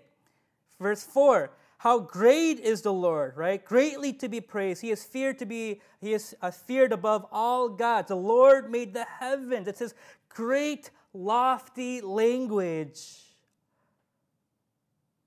Verse 0.80 1.04
4, 1.04 1.52
how 1.80 2.00
great 2.00 2.60
is 2.60 2.84
the 2.84 2.94
Lord, 2.94 3.36
right? 3.36 3.64
Greatly 3.64 4.14
to 4.14 4.30
be 4.30 4.40
praised. 4.40 4.82
He 4.82 4.92
is 4.92 5.04
feared 5.04 5.40
to 5.40 5.46
be, 5.46 5.82
he 6.00 6.14
is 6.14 6.36
uh, 6.42 6.52
feared 6.52 6.92
above 6.92 7.26
all 7.32 7.70
gods. 7.70 8.10
The 8.10 8.16
Lord 8.16 8.72
made 8.72 8.94
the 8.94 9.06
heavens. 9.06 9.68
It 9.68 9.78
says, 9.78 9.96
great 10.30 10.92
lofty 11.14 12.02
language. 12.02 13.02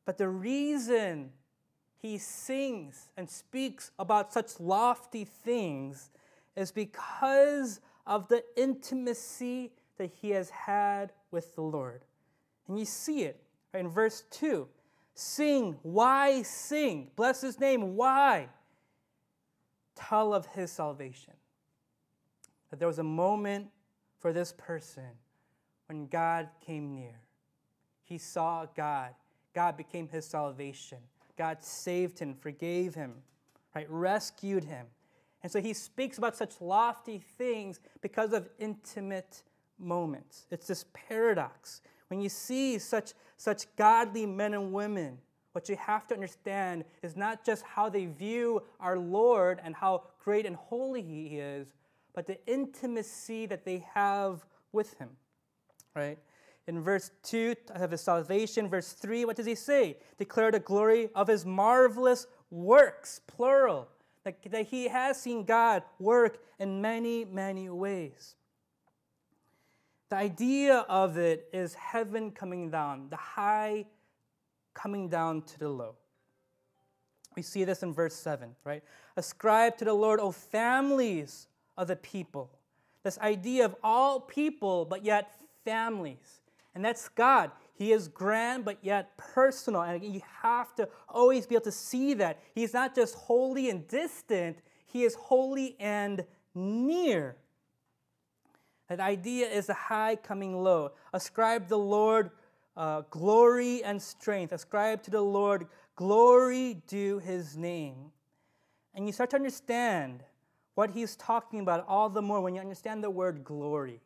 But 0.04 0.18
the 0.18 0.28
reason 0.28 1.30
he 1.96 2.18
sings 2.18 3.08
and 3.16 3.28
speaks 3.28 3.90
about 3.98 4.32
such 4.32 4.60
lofty 4.60 5.24
things 5.24 6.10
is 6.56 6.70
because 6.70 7.80
of 8.06 8.28
the 8.28 8.44
intimacy 8.56 9.72
that 9.98 10.10
he 10.20 10.30
has 10.30 10.50
had 10.50 11.12
with 11.30 11.54
the 11.54 11.62
Lord. 11.62 12.04
And 12.68 12.78
you 12.78 12.84
see 12.84 13.22
it 13.22 13.42
in 13.72 13.88
verse 13.88 14.24
2. 14.30 14.66
Sing, 15.14 15.76
why 15.82 16.42
sing? 16.42 17.10
Bless 17.16 17.40
his 17.40 17.60
name, 17.60 17.96
why? 17.96 18.48
Tell 19.94 20.34
of 20.34 20.46
his 20.46 20.72
salvation. 20.72 21.34
That 22.70 22.78
there 22.78 22.88
was 22.88 22.98
a 22.98 23.04
moment 23.04 23.68
for 24.18 24.32
this 24.32 24.52
person 24.56 25.04
when 25.86 26.06
God 26.06 26.48
came 26.64 26.94
near. 26.94 27.20
He 28.02 28.18
saw 28.18 28.66
God. 28.76 29.10
God 29.54 29.76
became 29.76 30.08
his 30.08 30.24
salvation. 30.26 30.98
God 31.38 31.62
saved 31.62 32.18
him, 32.18 32.34
forgave 32.34 32.94
him, 32.94 33.14
right? 33.74 33.86
Rescued 33.88 34.64
him. 34.64 34.86
And 35.44 35.52
so 35.52 35.60
he 35.60 35.72
speaks 35.72 36.18
about 36.18 36.34
such 36.36 36.60
lofty 36.60 37.22
things 37.38 37.78
because 38.00 38.32
of 38.32 38.48
intimate 38.58 39.44
moments. 39.78 40.46
It's 40.50 40.66
this 40.66 40.86
paradox. 40.92 41.82
When 42.08 42.20
you 42.20 42.28
see 42.28 42.78
such, 42.78 43.12
such 43.36 43.66
godly 43.76 44.26
men 44.26 44.54
and 44.54 44.72
women, 44.72 45.18
what 45.52 45.68
you 45.68 45.76
have 45.76 46.08
to 46.08 46.14
understand 46.14 46.84
is 47.04 47.14
not 47.14 47.44
just 47.44 47.62
how 47.62 47.88
they 47.88 48.06
view 48.06 48.62
our 48.80 48.98
Lord 48.98 49.60
and 49.62 49.76
how 49.76 50.04
great 50.18 50.46
and 50.46 50.56
holy 50.56 51.02
he 51.02 51.38
is, 51.38 51.72
but 52.12 52.26
the 52.26 52.44
intimacy 52.46 53.46
that 53.46 53.64
they 53.64 53.84
have 53.94 54.44
with 54.72 54.98
him 54.98 55.10
right? 55.94 56.18
In 56.66 56.82
verse 56.82 57.10
2 57.24 57.54
of 57.70 57.90
his 57.90 58.00
salvation, 58.00 58.68
verse 58.68 58.92
3, 58.92 59.24
what 59.24 59.36
does 59.36 59.46
he 59.46 59.54
say? 59.54 59.98
Declare 60.18 60.52
the 60.52 60.60
glory 60.60 61.10
of 61.14 61.28
his 61.28 61.44
marvelous 61.44 62.26
works, 62.50 63.20
plural. 63.26 63.88
That, 64.24 64.42
that 64.50 64.66
he 64.66 64.88
has 64.88 65.20
seen 65.20 65.44
God 65.44 65.82
work 65.98 66.38
in 66.58 66.80
many, 66.80 67.24
many 67.24 67.68
ways. 67.68 68.34
The 70.08 70.16
idea 70.16 70.86
of 70.88 71.18
it 71.18 71.48
is 71.52 71.74
heaven 71.74 72.30
coming 72.30 72.70
down, 72.70 73.08
the 73.10 73.16
high 73.16 73.86
coming 74.72 75.08
down 75.08 75.42
to 75.42 75.58
the 75.58 75.68
low. 75.68 75.96
We 77.36 77.42
see 77.42 77.64
this 77.64 77.82
in 77.82 77.92
verse 77.92 78.14
7, 78.14 78.50
right? 78.64 78.82
Ascribe 79.16 79.76
to 79.78 79.84
the 79.84 79.92
Lord, 79.92 80.20
O 80.20 80.30
families 80.30 81.48
of 81.76 81.88
the 81.88 81.96
people. 81.96 82.50
This 83.02 83.18
idea 83.18 83.64
of 83.64 83.74
all 83.82 84.20
people, 84.20 84.84
but 84.84 85.04
yet 85.04 85.32
families. 85.64 86.40
And 86.74 86.84
that's 86.84 87.08
God. 87.08 87.50
He 87.74 87.92
is 87.92 88.08
grand, 88.08 88.64
but 88.64 88.78
yet 88.82 89.16
personal. 89.16 89.82
And 89.82 90.02
you 90.02 90.22
have 90.42 90.74
to 90.76 90.88
always 91.08 91.46
be 91.46 91.56
able 91.56 91.64
to 91.64 91.72
see 91.72 92.14
that. 92.14 92.40
He's 92.54 92.72
not 92.72 92.94
just 92.94 93.14
holy 93.14 93.68
and 93.68 93.86
distant, 93.88 94.58
He 94.86 95.02
is 95.02 95.14
holy 95.14 95.76
and 95.80 96.24
near. 96.54 97.36
That 98.88 99.00
idea 99.00 99.48
is 99.48 99.66
the 99.66 99.74
high 99.74 100.16
coming 100.16 100.62
low. 100.62 100.92
Ascribe 101.12 101.68
the 101.68 101.78
Lord 101.78 102.30
uh, 102.76 103.02
glory 103.10 103.82
and 103.82 104.00
strength. 104.00 104.52
Ascribe 104.52 105.02
to 105.04 105.10
the 105.10 105.22
Lord 105.22 105.66
glory 105.96 106.82
due 106.86 107.18
his 107.18 107.56
name. 107.56 108.12
And 108.94 109.06
you 109.06 109.12
start 109.12 109.30
to 109.30 109.36
understand 109.36 110.22
what 110.74 110.90
he's 110.90 111.16
talking 111.16 111.60
about 111.60 111.84
all 111.88 112.08
the 112.08 112.22
more 112.22 112.40
when 112.40 112.54
you 112.54 112.60
understand 112.60 113.02
the 113.02 113.10
word 113.10 113.44
glory. 113.44 114.00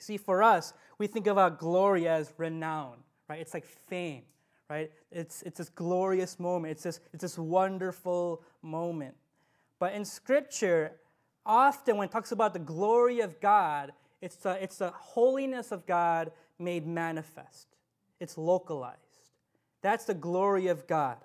See, 0.00 0.16
for 0.16 0.42
us, 0.42 0.72
we 0.98 1.06
think 1.06 1.26
about 1.26 1.58
glory 1.58 2.08
as 2.08 2.32
renown, 2.38 2.96
right? 3.28 3.38
It's 3.38 3.52
like 3.52 3.66
fame, 3.66 4.22
right? 4.70 4.90
It's, 5.12 5.42
it's 5.42 5.58
this 5.58 5.68
glorious 5.68 6.40
moment, 6.40 6.72
it's 6.72 6.82
this, 6.82 7.00
it's 7.12 7.20
this 7.20 7.38
wonderful 7.38 8.42
moment. 8.62 9.14
But 9.78 9.92
in 9.92 10.06
Scripture, 10.06 10.92
often 11.44 11.98
when 11.98 12.08
it 12.08 12.10
talks 12.10 12.32
about 12.32 12.54
the 12.54 12.60
glory 12.60 13.20
of 13.20 13.40
God, 13.40 13.92
it's 14.22 14.36
the, 14.36 14.62
it's 14.62 14.78
the 14.78 14.90
holiness 14.90 15.70
of 15.70 15.86
God 15.86 16.32
made 16.58 16.86
manifest, 16.86 17.68
it's 18.20 18.38
localized. 18.38 18.96
That's 19.82 20.04
the 20.04 20.14
glory 20.14 20.68
of 20.68 20.86
God. 20.86 21.16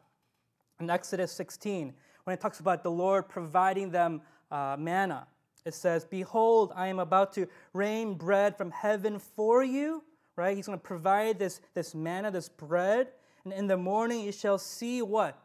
In 0.82 0.90
Exodus 0.90 1.32
16, 1.32 1.94
when 2.26 2.34
it 2.34 2.42
talks 2.42 2.60
about 2.60 2.84
the 2.84 2.92
Lord 2.92 3.30
providing 3.30 3.92
them 3.92 4.22
uh, 4.52 4.76
manna, 4.78 5.28
it 5.66 5.74
says, 5.74 6.06
Behold, 6.06 6.72
I 6.76 6.88
am 6.88 7.00
about 7.00 7.34
to 7.34 7.48
rain 7.74 8.14
bread 8.14 8.58
from 8.58 8.72
heaven 8.72 9.20
for 9.20 9.64
you. 9.64 10.04
Right? 10.36 10.56
He's 10.56 10.68
going 10.68 10.78
to 10.78 10.84
provide 10.84 11.40
this, 11.40 11.62
this 11.74 11.96
manna, 11.96 12.30
this 12.30 12.50
bread. 12.50 13.08
And 13.44 13.54
in 13.54 13.68
the 13.68 13.78
morning 13.78 14.22
you 14.22 14.32
shall 14.32 14.58
see 14.58 15.02
what? 15.02 15.40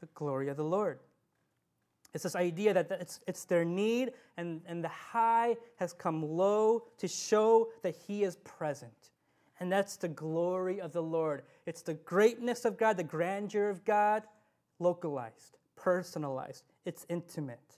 The 0.00 0.06
glory 0.14 0.48
of 0.48 0.56
the 0.56 0.64
Lord. 0.64 0.98
It's 2.12 2.22
this 2.22 2.36
idea 2.36 2.72
that 2.74 2.90
it's, 2.90 3.20
it's 3.26 3.44
their 3.44 3.64
need, 3.64 4.12
and, 4.38 4.62
and 4.66 4.82
the 4.82 4.88
high 4.88 5.56
has 5.76 5.92
come 5.92 6.22
low 6.22 6.84
to 6.98 7.08
show 7.08 7.68
that 7.82 7.94
He 8.06 8.22
is 8.22 8.36
present. 8.36 9.10
And 9.60 9.70
that's 9.70 9.96
the 9.96 10.08
glory 10.08 10.80
of 10.80 10.92
the 10.92 11.02
Lord. 11.02 11.42
It's 11.66 11.82
the 11.82 11.94
greatness 11.94 12.64
of 12.64 12.78
God, 12.78 12.96
the 12.96 13.04
grandeur 13.04 13.68
of 13.68 13.84
God, 13.84 14.22
localized, 14.78 15.58
personalized, 15.76 16.64
it's 16.84 17.06
intimate. 17.08 17.76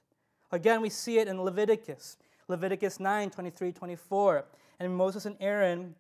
Again, 0.51 0.81
we 0.81 0.89
see 0.89 1.19
it 1.19 1.29
in 1.29 1.43
Leviticus. 1.43 2.17
Leviticus 2.49 2.99
9 3.01 3.31
23, 3.31 3.73
24. 3.73 4.45
And 4.81 4.97
Moses 4.97 5.27
and 5.27 5.37
Aaron 5.41 5.95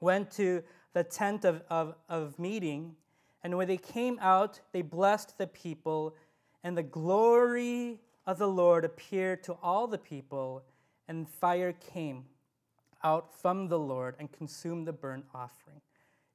went 0.00 0.30
to 0.32 0.62
the 0.92 1.04
tent 1.04 1.44
of, 1.44 1.62
of, 1.70 1.94
of 2.08 2.38
meeting, 2.38 2.96
and 3.42 3.56
when 3.56 3.68
they 3.68 3.76
came 3.76 4.18
out, 4.20 4.60
they 4.72 4.82
blessed 4.82 5.38
the 5.38 5.46
people 5.46 6.14
and 6.62 6.76
the 6.76 6.82
glory 6.82 8.00
of 8.26 8.38
the 8.38 8.48
Lord 8.48 8.84
appeared 8.84 9.42
to 9.44 9.56
all 9.62 9.86
the 9.86 9.98
people, 9.98 10.62
and 11.08 11.28
fire 11.28 11.72
came 11.72 12.24
out 13.02 13.34
from 13.40 13.68
the 13.68 13.78
Lord 13.78 14.14
and 14.18 14.30
consumed 14.30 14.86
the 14.86 14.92
burnt 14.92 15.24
offering. 15.34 15.80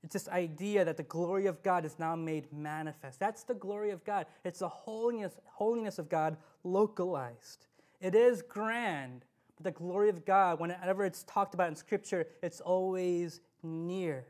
It's 0.05 0.13
this 0.13 0.29
idea 0.29 0.85
that 0.85 0.97
the 0.97 1.03
glory 1.03 1.47
of 1.47 1.63
God 1.63 1.83
is 1.83 1.97
now 1.97 2.15
made 2.15 2.53
manifest. 2.53 3.19
That's 3.19 3.41
the 3.41 3.55
glory 3.55 3.89
of 3.89 4.05
God. 4.05 4.27
It's 4.43 4.59
the 4.59 4.69
holiness, 4.69 5.33
holiness 5.45 5.97
of 5.97 6.09
God 6.09 6.37
localized. 6.63 7.65
It 7.99 8.13
is 8.13 8.43
grand, 8.43 9.25
but 9.57 9.63
the 9.63 9.71
glory 9.71 10.09
of 10.09 10.23
God, 10.23 10.59
whenever 10.59 11.05
it's 11.05 11.23
talked 11.23 11.55
about 11.55 11.69
in 11.69 11.75
Scripture, 11.75 12.27
it's 12.43 12.61
always 12.61 13.39
near. 13.63 14.27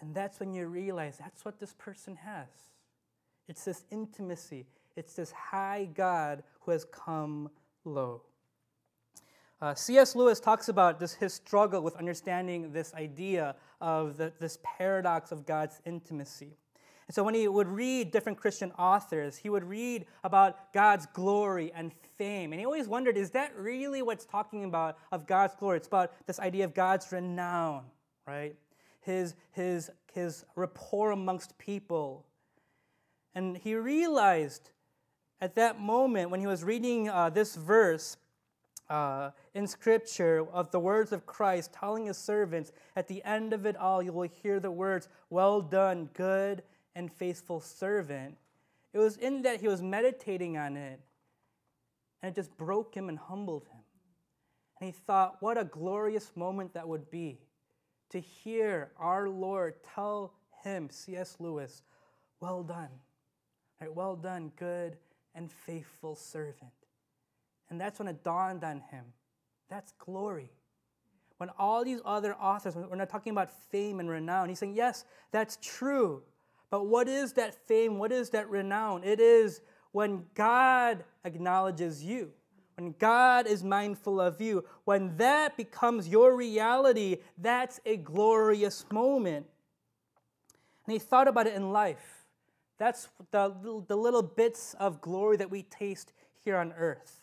And 0.00 0.12
that's 0.12 0.40
when 0.40 0.52
you 0.52 0.66
realize 0.66 1.18
that's 1.18 1.44
what 1.44 1.60
this 1.60 1.76
person 1.78 2.16
has. 2.16 2.48
It's 3.46 3.64
this 3.64 3.84
intimacy, 3.92 4.66
it's 4.96 5.14
this 5.14 5.30
high 5.30 5.88
God 5.94 6.42
who 6.62 6.72
has 6.72 6.84
come 6.84 7.48
low. 7.84 8.22
Uh, 9.62 9.72
C.S. 9.76 10.16
Lewis 10.16 10.40
talks 10.40 10.68
about 10.68 10.98
this, 10.98 11.14
his 11.14 11.32
struggle 11.32 11.82
with 11.82 11.94
understanding 11.94 12.72
this 12.72 12.92
idea 12.94 13.54
of 13.80 14.16
the, 14.16 14.32
this 14.40 14.58
paradox 14.64 15.30
of 15.30 15.46
God's 15.46 15.80
intimacy. 15.86 16.56
And 17.06 17.14
so 17.14 17.22
when 17.22 17.34
he 17.34 17.46
would 17.46 17.68
read 17.68 18.10
different 18.10 18.38
Christian 18.38 18.72
authors, 18.72 19.36
he 19.36 19.48
would 19.48 19.62
read 19.62 20.06
about 20.24 20.72
God's 20.72 21.06
glory 21.06 21.70
and 21.76 21.92
fame. 22.18 22.52
And 22.52 22.58
he 22.58 22.66
always 22.66 22.88
wondered, 22.88 23.16
is 23.16 23.30
that 23.30 23.56
really 23.56 24.02
what's 24.02 24.24
talking 24.24 24.64
about 24.64 24.98
of 25.12 25.28
God's 25.28 25.54
glory? 25.54 25.76
It's 25.76 25.86
about 25.86 26.10
this 26.26 26.40
idea 26.40 26.64
of 26.64 26.74
God's 26.74 27.12
renown, 27.12 27.84
right? 28.26 28.56
His, 29.00 29.36
his, 29.52 29.92
his 30.12 30.44
rapport 30.56 31.12
amongst 31.12 31.56
people, 31.58 32.26
and 33.32 33.56
he 33.56 33.76
realized 33.76 34.70
at 35.40 35.54
that 35.54 35.80
moment 35.80 36.30
when 36.30 36.40
he 36.40 36.46
was 36.48 36.64
reading 36.64 37.08
uh, 37.08 37.30
this 37.30 37.54
verse 37.54 38.16
uh, 38.92 39.30
in 39.54 39.66
Scripture 39.66 40.46
of 40.52 40.70
the 40.70 40.78
words 40.78 41.12
of 41.12 41.24
Christ 41.24 41.72
telling 41.72 42.06
his 42.06 42.18
servants, 42.18 42.72
at 42.94 43.08
the 43.08 43.24
end 43.24 43.52
of 43.52 43.64
it 43.64 43.76
all, 43.76 44.02
you 44.02 44.12
will 44.12 44.28
hear 44.28 44.60
the 44.60 44.70
words, 44.70 45.08
Well 45.30 45.62
done, 45.62 46.10
good 46.12 46.62
and 46.94 47.10
faithful 47.10 47.60
servant. 47.60 48.36
It 48.92 48.98
was 48.98 49.16
in 49.16 49.42
that 49.42 49.60
he 49.60 49.68
was 49.68 49.80
meditating 49.80 50.58
on 50.58 50.76
it, 50.76 51.00
and 52.20 52.30
it 52.30 52.34
just 52.34 52.56
broke 52.58 52.94
him 52.94 53.08
and 53.08 53.18
humbled 53.18 53.64
him. 53.64 53.80
And 54.80 54.86
he 54.86 54.92
thought, 54.92 55.36
what 55.40 55.56
a 55.56 55.64
glorious 55.64 56.32
moment 56.36 56.74
that 56.74 56.86
would 56.86 57.10
be 57.10 57.38
to 58.10 58.20
hear 58.20 58.90
our 58.98 59.28
Lord 59.28 59.74
tell 59.94 60.34
him, 60.62 60.90
C.S. 60.90 61.36
Lewis, 61.40 61.82
Well 62.40 62.62
done 62.62 62.90
Right, 63.82 63.92
well 63.92 64.14
done, 64.14 64.52
good 64.54 64.96
and 65.34 65.50
faithful 65.50 66.14
servant. 66.14 66.70
And 67.72 67.80
that's 67.80 67.98
when 67.98 68.06
it 68.06 68.22
dawned 68.22 68.64
on 68.64 68.82
him. 68.90 69.06
That's 69.70 69.92
glory. 69.92 70.50
When 71.38 71.48
all 71.58 71.82
these 71.82 72.00
other 72.04 72.34
authors, 72.34 72.76
we're 72.76 72.94
not 72.96 73.08
talking 73.08 73.32
about 73.32 73.50
fame 73.70 73.98
and 73.98 74.10
renown, 74.10 74.50
he's 74.50 74.58
saying, 74.58 74.76
yes, 74.76 75.06
that's 75.30 75.56
true. 75.62 76.22
But 76.68 76.86
what 76.86 77.08
is 77.08 77.32
that 77.32 77.54
fame? 77.66 77.98
What 77.98 78.12
is 78.12 78.28
that 78.30 78.50
renown? 78.50 79.04
It 79.04 79.20
is 79.20 79.62
when 79.92 80.26
God 80.34 81.02
acknowledges 81.24 82.04
you, 82.04 82.32
when 82.76 82.94
God 82.98 83.46
is 83.46 83.64
mindful 83.64 84.20
of 84.20 84.38
you, 84.38 84.66
when 84.84 85.16
that 85.16 85.56
becomes 85.56 86.06
your 86.06 86.36
reality, 86.36 87.20
that's 87.38 87.80
a 87.86 87.96
glorious 87.96 88.84
moment. 88.92 89.46
And 90.84 90.92
he 90.92 90.98
thought 90.98 91.26
about 91.26 91.46
it 91.46 91.54
in 91.54 91.72
life. 91.72 92.26
That's 92.76 93.08
the, 93.30 93.82
the 93.88 93.96
little 93.96 94.22
bits 94.22 94.74
of 94.78 95.00
glory 95.00 95.38
that 95.38 95.50
we 95.50 95.62
taste 95.62 96.12
here 96.44 96.58
on 96.58 96.74
earth. 96.76 97.21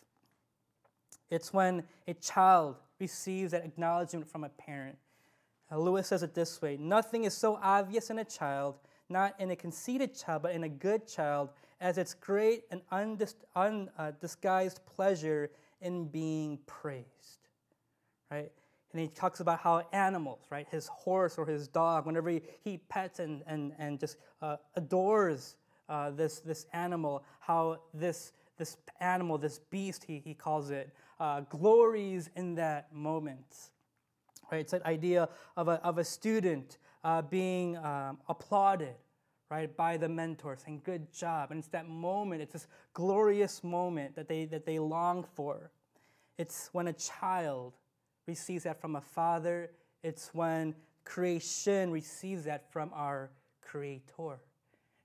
It's 1.29 1.53
when 1.53 1.83
a 2.07 2.13
child 2.15 2.75
receives 2.99 3.51
that 3.51 3.65
acknowledgement 3.65 4.29
from 4.29 4.43
a 4.43 4.49
parent. 4.49 4.97
Lewis 5.71 6.07
says 6.07 6.23
it 6.23 6.33
this 6.33 6.61
way 6.61 6.77
Nothing 6.77 7.25
is 7.25 7.33
so 7.33 7.59
obvious 7.61 8.09
in 8.09 8.19
a 8.19 8.25
child, 8.25 8.75
not 9.09 9.35
in 9.39 9.51
a 9.51 9.55
conceited 9.55 10.15
child, 10.15 10.41
but 10.41 10.53
in 10.53 10.63
a 10.63 10.69
good 10.69 11.07
child, 11.07 11.49
as 11.81 11.97
its 11.97 12.13
great 12.13 12.63
and 12.71 12.81
undisguised 12.91 14.79
uh, 14.79 14.91
pleasure 14.95 15.51
in 15.81 16.05
being 16.07 16.59
praised. 16.65 17.05
Right? 18.31 18.51
And 18.91 19.01
he 19.01 19.07
talks 19.07 19.39
about 19.39 19.59
how 19.59 19.83
animals, 19.91 20.39
right, 20.49 20.67
his 20.69 20.87
horse 20.87 21.37
or 21.37 21.45
his 21.45 21.67
dog, 21.67 22.05
whenever 22.05 22.29
he, 22.29 22.41
he 22.63 22.77
pets 22.89 23.19
and, 23.19 23.43
and, 23.45 23.73
and 23.77 23.99
just 23.99 24.17
uh, 24.41 24.57
adores 24.75 25.55
uh, 25.87 26.09
this, 26.09 26.39
this 26.39 26.65
animal, 26.73 27.23
how 27.39 27.79
this, 27.93 28.31
this 28.57 28.77
animal, 28.99 29.37
this 29.37 29.59
beast, 29.69 30.03
he, 30.03 30.21
he 30.25 30.33
calls 30.33 30.71
it, 30.71 30.89
uh, 31.19 31.41
glories 31.41 32.29
in 32.35 32.55
that 32.55 32.93
moment. 32.93 33.69
Right? 34.51 34.61
It's 34.61 34.71
that 34.71 34.85
idea 34.85 35.29
of 35.55 35.67
a, 35.67 35.81
of 35.83 35.97
a 35.97 36.03
student 36.03 36.77
uh, 37.03 37.21
being 37.21 37.77
um, 37.77 38.17
applauded 38.27 38.95
right, 39.49 39.75
by 39.75 39.97
the 39.97 40.07
mentor, 40.07 40.55
saying, 40.55 40.81
good 40.83 41.11
job. 41.11 41.51
And 41.51 41.59
it's 41.59 41.67
that 41.69 41.87
moment, 41.87 42.41
it's 42.41 42.53
this 42.53 42.67
glorious 42.93 43.63
moment 43.63 44.15
that 44.15 44.27
they, 44.27 44.45
that 44.45 44.65
they 44.65 44.79
long 44.79 45.25
for. 45.35 45.71
It's 46.37 46.69
when 46.71 46.87
a 46.87 46.93
child 46.93 47.73
receives 48.27 48.63
that 48.63 48.79
from 48.79 48.95
a 48.95 49.01
father. 49.01 49.71
It's 50.03 50.33
when 50.33 50.75
creation 51.03 51.91
receives 51.91 52.43
that 52.45 52.71
from 52.71 52.91
our 52.93 53.31
creator. 53.61 54.39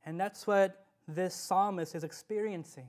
And 0.05 0.21
that's 0.21 0.47
what 0.47 0.87
this 1.09 1.35
psalmist 1.35 1.95
is 1.95 2.05
experiencing. 2.05 2.89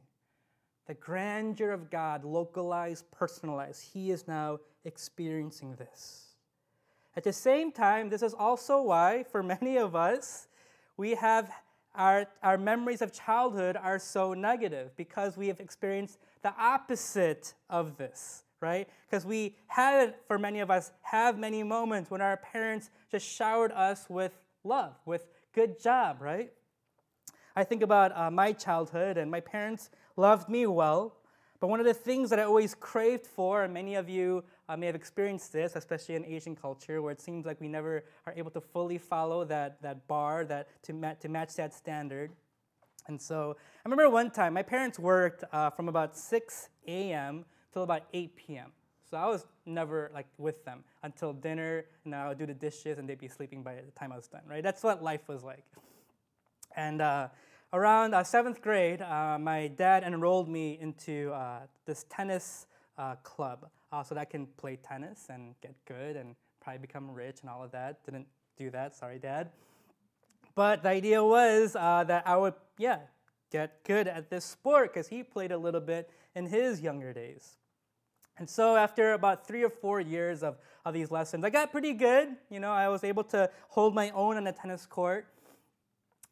The 0.87 0.93
grandeur 0.93 1.71
of 1.71 1.89
God, 1.89 2.23
localized, 2.23 3.09
personalized. 3.11 3.89
He 3.93 4.11
is 4.11 4.27
now 4.27 4.59
experiencing 4.83 5.75
this. 5.75 6.35
At 7.17 7.23
the 7.23 7.33
same 7.33 7.71
time, 7.71 8.09
this 8.09 8.21
is 8.21 8.33
also 8.33 8.81
why, 8.81 9.23
for 9.31 9.41
many 9.55 9.77
of 9.77 9.95
us, 9.95 10.47
we 10.97 11.15
have 11.15 11.51
our, 11.95 12.27
our 12.43 12.57
memories 12.57 13.01
of 13.01 13.13
childhood 13.13 13.77
are 13.77 13.97
so 13.99 14.33
negative 14.33 14.95
because 14.97 15.37
we 15.37 15.47
have 15.47 15.59
experienced 15.59 16.19
the 16.43 16.53
opposite 16.59 17.53
of 17.69 17.97
this 17.97 18.43
right? 18.61 18.89
Because 19.07 19.25
we 19.25 19.55
have, 19.67 20.15
for 20.27 20.39
many 20.39 20.59
of 20.59 20.71
us, 20.71 20.91
have 21.01 21.37
many 21.37 21.61
moments 21.61 22.09
when 22.09 22.21
our 22.21 22.37
parents 22.37 22.89
just 23.11 23.27
showered 23.27 23.71
us 23.71 24.07
with 24.09 24.37
love, 24.63 24.93
with 25.05 25.27
good 25.53 25.79
job, 25.79 26.17
right? 26.19 26.51
I 27.55 27.63
think 27.63 27.83
about 27.83 28.15
uh, 28.17 28.31
my 28.31 28.51
childhood, 28.51 29.17
and 29.17 29.29
my 29.29 29.39
parents 29.39 29.89
loved 30.15 30.49
me 30.49 30.65
well. 30.65 31.15
But 31.59 31.67
one 31.67 31.79
of 31.79 31.85
the 31.85 31.93
things 31.93 32.29
that 32.29 32.39
I 32.39 32.43
always 32.43 32.75
craved 32.75 33.25
for, 33.25 33.63
and 33.63 33.73
many 33.73 33.95
of 33.95 34.09
you 34.09 34.43
uh, 34.67 34.75
may 34.75 34.87
have 34.87 34.95
experienced 34.95 35.53
this, 35.53 35.75
especially 35.75 36.15
in 36.15 36.25
Asian 36.25 36.55
culture, 36.55 37.01
where 37.01 37.11
it 37.11 37.21
seems 37.21 37.45
like 37.45 37.61
we 37.61 37.67
never 37.67 38.03
are 38.25 38.33
able 38.35 38.51
to 38.51 38.61
fully 38.61 38.97
follow 38.97 39.45
that, 39.45 39.81
that 39.81 40.07
bar 40.07 40.43
that, 40.45 40.67
to, 40.83 41.15
to 41.21 41.29
match 41.29 41.55
that 41.55 41.73
standard. 41.73 42.31
And 43.07 43.21
so 43.21 43.55
I 43.57 43.89
remember 43.89 44.09
one 44.09 44.31
time 44.31 44.53
my 44.53 44.63
parents 44.63 44.99
worked 44.99 45.43
uh, 45.51 45.69
from 45.69 45.87
about 45.87 46.17
6 46.17 46.69
a.m. 46.87 47.45
till 47.71 47.83
about 47.83 48.03
8 48.13 48.35
p.m. 48.35 48.71
So 49.09 49.17
I 49.17 49.27
was 49.27 49.45
never 49.65 50.11
like 50.13 50.27
with 50.37 50.65
them 50.65 50.83
until 51.03 51.31
dinner, 51.31 51.85
and 52.03 52.15
I 52.15 52.29
would 52.29 52.39
do 52.39 52.47
the 52.47 52.53
dishes, 52.53 52.97
and 52.97 53.07
they'd 53.07 53.19
be 53.19 53.27
sleeping 53.27 53.61
by 53.61 53.75
the 53.75 53.91
time 53.91 54.11
I 54.11 54.15
was 54.15 54.27
done. 54.27 54.41
Right? 54.49 54.63
That's 54.63 54.83
what 54.83 55.03
life 55.03 55.27
was 55.27 55.43
like. 55.43 55.63
And 56.75 57.01
uh, 57.01 57.29
around 57.75 58.13
uh, 58.13 58.23
seventh 58.23 58.61
grade, 58.61 59.01
uh, 59.01 59.37
my 59.37 59.67
dad 59.67 60.03
enrolled 60.03 60.47
me 60.47 60.77
into 60.79 61.31
uh, 61.33 61.59
this 61.85 62.05
tennis 62.09 62.67
uh, 62.97 63.15
club 63.15 63.67
uh, 63.91 64.01
so 64.01 64.15
that 64.15 64.21
I 64.21 64.25
can 64.25 64.47
play 64.57 64.77
tennis 64.77 65.27
and 65.29 65.55
get 65.61 65.75
good 65.85 66.15
and 66.15 66.35
probably 66.61 66.79
become 66.79 67.11
rich 67.11 67.41
and 67.41 67.49
all 67.49 67.61
of 67.61 67.71
that. 67.71 68.03
Didn't 68.05 68.27
do 68.57 68.71
that. 68.71 68.95
Sorry, 68.95 69.19
Dad. 69.19 69.49
But 70.55 70.83
the 70.83 70.89
idea 70.89 71.21
was 71.21 71.75
uh, 71.75 72.05
that 72.05 72.25
I 72.25 72.37
would, 72.37 72.53
yeah, 72.77 72.99
get 73.51 73.83
good 73.83 74.07
at 74.07 74.29
this 74.29 74.45
sport 74.45 74.93
because 74.93 75.09
he 75.09 75.21
played 75.21 75.51
a 75.51 75.57
little 75.57 75.81
bit 75.81 76.09
in 76.33 76.45
his 76.45 76.79
younger 76.79 77.11
days. 77.11 77.57
And 78.37 78.49
so 78.49 78.77
after 78.77 79.13
about 79.13 79.45
three 79.45 79.63
or 79.63 79.69
four 79.69 79.99
years 79.99 80.43
of, 80.43 80.57
of 80.85 80.93
these 80.93 81.11
lessons, 81.11 81.43
I 81.43 81.49
got 81.49 81.71
pretty 81.73 81.93
good. 81.93 82.29
You 82.49 82.61
know, 82.61 82.71
I 82.71 82.87
was 82.87 83.03
able 83.03 83.23
to 83.25 83.49
hold 83.67 83.93
my 83.93 84.11
own 84.11 84.37
on 84.37 84.45
the 84.45 84.53
tennis 84.53 84.85
court. 84.85 85.27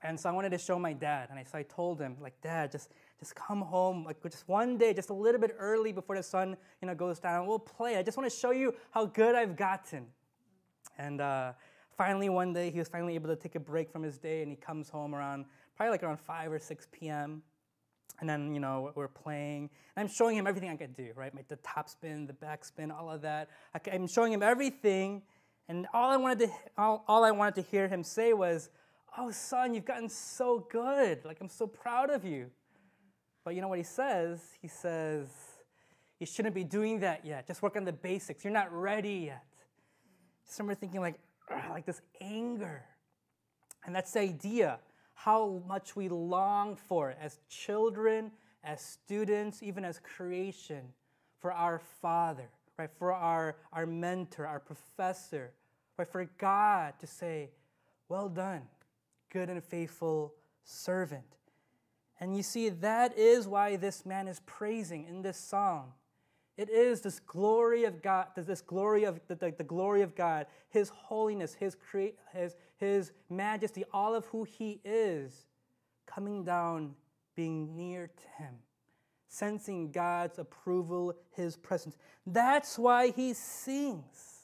And 0.03 0.19
so 0.19 0.29
I 0.29 0.33
wanted 0.33 0.51
to 0.51 0.57
show 0.57 0.77
my 0.77 0.91
dad. 0.91 1.29
And 1.29 1.39
I, 1.39 1.43
so 1.43 1.57
I 1.57 1.63
told 1.63 1.99
him, 1.99 2.17
like, 2.21 2.39
Dad, 2.41 2.71
just, 2.71 2.91
just 3.19 3.35
come 3.35 3.61
home, 3.61 4.03
like, 4.03 4.21
just 4.21 4.47
one 4.49 4.77
day, 4.77 4.93
just 4.93 5.09
a 5.09 5.13
little 5.13 5.39
bit 5.39 5.55
early 5.57 5.93
before 5.93 6.17
the 6.17 6.23
sun, 6.23 6.57
you 6.81 6.87
know, 6.87 6.93
goes 6.93 7.19
down. 7.19 7.47
We'll 7.47 7.57
play. 7.57 7.97
I 7.97 8.03
just 8.03 8.17
want 8.17 8.29
to 8.29 8.37
show 8.37 8.51
you 8.51 8.75
how 8.91 9.05
good 9.05 9.33
I've 9.33 9.55
gotten. 9.55 10.07
And 10.97 11.21
uh, 11.21 11.53
finally, 11.97 12.27
one 12.27 12.51
day, 12.51 12.69
he 12.69 12.79
was 12.79 12.89
finally 12.89 13.15
able 13.15 13.29
to 13.29 13.37
take 13.37 13.55
a 13.55 13.61
break 13.61 13.89
from 13.89 14.03
his 14.03 14.17
day, 14.17 14.41
and 14.41 14.51
he 14.51 14.57
comes 14.57 14.89
home 14.89 15.15
around, 15.15 15.45
probably 15.77 15.91
like 15.91 16.03
around 16.03 16.19
5 16.19 16.51
or 16.51 16.59
6 16.59 16.87
p.m. 16.91 17.41
And 18.19 18.29
then, 18.29 18.53
you 18.53 18.59
know, 18.59 18.91
we're 18.95 19.07
playing. 19.07 19.69
And 19.95 20.03
I'm 20.03 20.13
showing 20.13 20.37
him 20.37 20.45
everything 20.45 20.69
I 20.69 20.75
could 20.75 20.95
do, 20.95 21.11
right? 21.15 21.33
the 21.47 21.55
top 21.57 21.87
spin, 21.87 22.27
the 22.27 22.33
back 22.33 22.65
spin, 22.65 22.91
all 22.91 23.09
of 23.09 23.21
that. 23.21 23.49
I'm 23.91 24.07
showing 24.07 24.33
him 24.33 24.43
everything. 24.43 25.21
And 25.69 25.87
all 25.93 26.11
I 26.11 26.17
wanted 26.17 26.47
to, 26.47 26.53
all, 26.77 27.05
all 27.07 27.23
I 27.23 27.31
wanted 27.31 27.55
to 27.55 27.61
hear 27.61 27.87
him 27.87 28.03
say 28.03 28.33
was, 28.33 28.69
Oh, 29.17 29.29
son, 29.29 29.75
you've 29.75 29.85
gotten 29.85 30.09
so 30.09 30.65
good. 30.71 31.23
Like, 31.23 31.39
I'm 31.39 31.49
so 31.49 31.67
proud 31.67 32.09
of 32.09 32.25
you. 32.25 32.49
But 33.43 33.53
you 33.53 33.61
know 33.61 33.67
what 33.67 33.77
he 33.77 33.83
says? 33.83 34.41
He 34.61 34.67
says, 34.67 35.27
You 36.19 36.25
shouldn't 36.25 36.55
be 36.55 36.63
doing 36.63 37.01
that 37.01 37.25
yet. 37.25 37.45
Just 37.45 37.61
work 37.61 37.75
on 37.75 37.83
the 37.83 37.93
basics. 37.93 38.43
You're 38.43 38.53
not 38.53 38.73
ready 38.73 39.25
yet. 39.25 39.43
Just 40.45 40.57
remember 40.59 40.79
thinking, 40.79 41.01
like, 41.01 41.19
like 41.69 41.85
this 41.85 42.01
anger. 42.21 42.83
And 43.85 43.95
that's 43.95 44.11
the 44.11 44.21
idea 44.21 44.79
how 45.13 45.61
much 45.67 45.95
we 45.95 46.09
long 46.09 46.75
for 46.75 47.15
as 47.21 47.39
children, 47.49 48.31
as 48.63 48.81
students, 48.81 49.61
even 49.61 49.85
as 49.85 49.99
creation, 49.99 50.81
for 51.39 51.51
our 51.51 51.79
Father, 52.01 52.49
right? 52.79 52.89
For 52.97 53.13
our, 53.13 53.57
our 53.73 53.85
mentor, 53.85 54.47
our 54.47 54.59
professor, 54.59 55.51
right? 55.97 56.07
For 56.07 56.25
God 56.39 56.93
to 56.99 57.05
say, 57.05 57.51
Well 58.09 58.29
done 58.29 58.63
good 59.33 59.49
and 59.49 59.61
faithful 59.63 60.35
servant. 60.63 61.25
And 62.19 62.37
you 62.37 62.43
see, 62.43 62.69
that 62.69 63.17
is 63.17 63.47
why 63.47 63.75
this 63.75 64.05
man 64.05 64.27
is 64.27 64.39
praising 64.45 65.05
in 65.05 65.23
this 65.23 65.37
song. 65.37 65.91
It 66.55 66.69
is 66.69 67.01
this 67.01 67.19
glory 67.19 67.83
of 67.83 68.01
God, 68.03 68.27
this 68.35 68.61
glory 68.61 69.05
of 69.05 69.19
the, 69.27 69.35
the, 69.35 69.53
the 69.57 69.63
glory 69.63 70.03
of 70.03 70.15
God, 70.15 70.45
His 70.69 70.89
holiness, 70.89 71.55
His, 71.55 71.75
crea- 71.75 72.13
his, 72.31 72.55
his 72.77 73.11
majesty, 73.29 73.83
all 73.91 74.13
of 74.13 74.25
who 74.27 74.43
He 74.43 74.79
is, 74.85 75.47
coming 76.05 76.43
down, 76.43 76.93
being 77.35 77.75
near 77.75 78.07
to 78.07 78.43
Him, 78.43 78.53
sensing 79.27 79.91
God's 79.91 80.37
approval, 80.37 81.15
His 81.31 81.57
presence. 81.57 81.97
That's 82.27 82.77
why 82.77 83.09
He 83.09 83.33
sings. 83.33 84.43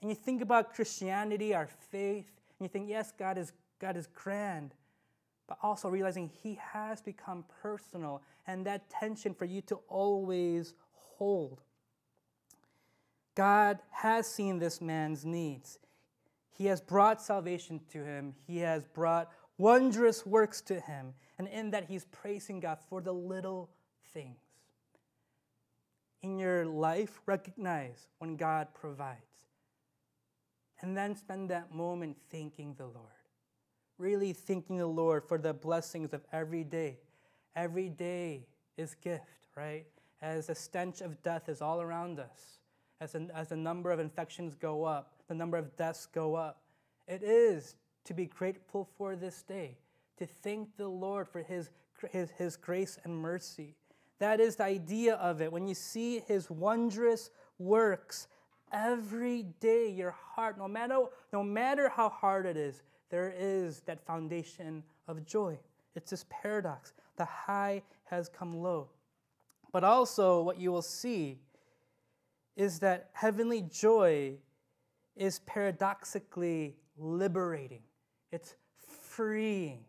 And 0.00 0.08
you 0.08 0.14
think 0.14 0.40
about 0.40 0.72
Christianity, 0.72 1.52
our 1.52 1.66
faith, 1.90 2.30
and 2.58 2.64
you 2.64 2.68
think, 2.68 2.88
yes, 2.88 3.12
God 3.18 3.38
is, 3.38 3.52
God 3.80 3.96
is 3.96 4.06
grand, 4.06 4.74
but 5.46 5.58
also 5.62 5.88
realizing 5.88 6.30
He 6.42 6.58
has 6.72 7.00
become 7.00 7.44
personal, 7.62 8.22
and 8.46 8.66
that 8.66 8.88
tension 8.90 9.34
for 9.34 9.44
you 9.44 9.60
to 9.62 9.76
always 9.88 10.74
hold. 10.92 11.62
God 13.34 13.80
has 13.90 14.26
seen 14.26 14.58
this 14.58 14.80
man's 14.80 15.24
needs. 15.24 15.78
He 16.56 16.66
has 16.66 16.80
brought 16.80 17.20
salvation 17.20 17.80
to 17.92 18.02
him. 18.02 18.34
He 18.46 18.58
has 18.58 18.82
brought 18.84 19.30
wondrous 19.58 20.24
works 20.24 20.62
to 20.62 20.80
him. 20.80 21.12
And 21.38 21.46
in 21.48 21.70
that, 21.72 21.84
he's 21.84 22.06
praising 22.06 22.60
God 22.60 22.78
for 22.88 23.02
the 23.02 23.12
little 23.12 23.68
things. 24.14 24.38
In 26.22 26.38
your 26.38 26.64
life, 26.64 27.20
recognize 27.26 28.08
when 28.18 28.36
God 28.36 28.68
provides. 28.72 29.25
And 30.80 30.96
then 30.96 31.16
spend 31.16 31.50
that 31.50 31.74
moment 31.74 32.16
thanking 32.30 32.74
the 32.76 32.86
Lord. 32.86 33.12
Really 33.98 34.32
thanking 34.32 34.76
the 34.76 34.86
Lord 34.86 35.24
for 35.26 35.38
the 35.38 35.54
blessings 35.54 36.12
of 36.12 36.22
every 36.32 36.64
day. 36.64 36.98
Every 37.54 37.88
day 37.88 38.46
is 38.76 38.94
gift, 38.94 39.48
right? 39.56 39.86
As 40.20 40.48
the 40.48 40.54
stench 40.54 41.00
of 41.00 41.22
death 41.22 41.48
is 41.48 41.62
all 41.62 41.80
around 41.80 42.20
us, 42.20 42.60
as, 43.00 43.14
an, 43.14 43.30
as 43.34 43.48
the 43.48 43.56
number 43.56 43.90
of 43.90 44.00
infections 44.00 44.54
go 44.54 44.84
up, 44.84 45.12
the 45.28 45.34
number 45.34 45.56
of 45.56 45.74
deaths 45.76 46.06
go 46.06 46.34
up. 46.34 46.62
It 47.08 47.22
is 47.22 47.76
to 48.04 48.14
be 48.14 48.26
grateful 48.26 48.88
for 48.96 49.16
this 49.16 49.42
day, 49.42 49.78
to 50.18 50.26
thank 50.26 50.76
the 50.76 50.88
Lord 50.88 51.28
for 51.28 51.42
his, 51.42 51.70
his, 52.10 52.30
his 52.32 52.56
grace 52.56 52.98
and 53.04 53.16
mercy. 53.16 53.74
That 54.18 54.40
is 54.40 54.56
the 54.56 54.64
idea 54.64 55.14
of 55.16 55.40
it. 55.42 55.52
When 55.52 55.66
you 55.66 55.74
see 55.74 56.20
his 56.20 56.50
wondrous 56.50 57.30
works, 57.58 58.28
every 58.72 59.44
day 59.60 59.88
your 59.88 60.14
heart, 60.34 60.58
no 60.58 60.68
matter, 60.68 61.04
no 61.32 61.42
matter 61.42 61.88
how 61.88 62.08
hard 62.08 62.46
it 62.46 62.56
is, 62.56 62.82
there 63.10 63.32
is 63.36 63.80
that 63.86 64.04
foundation 64.04 64.82
of 65.08 65.24
joy. 65.24 65.58
It's 65.94 66.10
this 66.10 66.24
paradox. 66.28 66.92
The 67.16 67.24
high 67.24 67.82
has 68.04 68.28
come 68.28 68.60
low. 68.60 68.88
But 69.72 69.84
also, 69.84 70.42
what 70.42 70.58
you 70.58 70.72
will 70.72 70.82
see 70.82 71.38
is 72.56 72.78
that 72.80 73.10
heavenly 73.12 73.62
joy 73.62 74.34
is 75.14 75.40
paradoxically 75.40 76.76
liberating, 76.98 77.82
it's 78.32 78.54
freeing. 78.76 79.84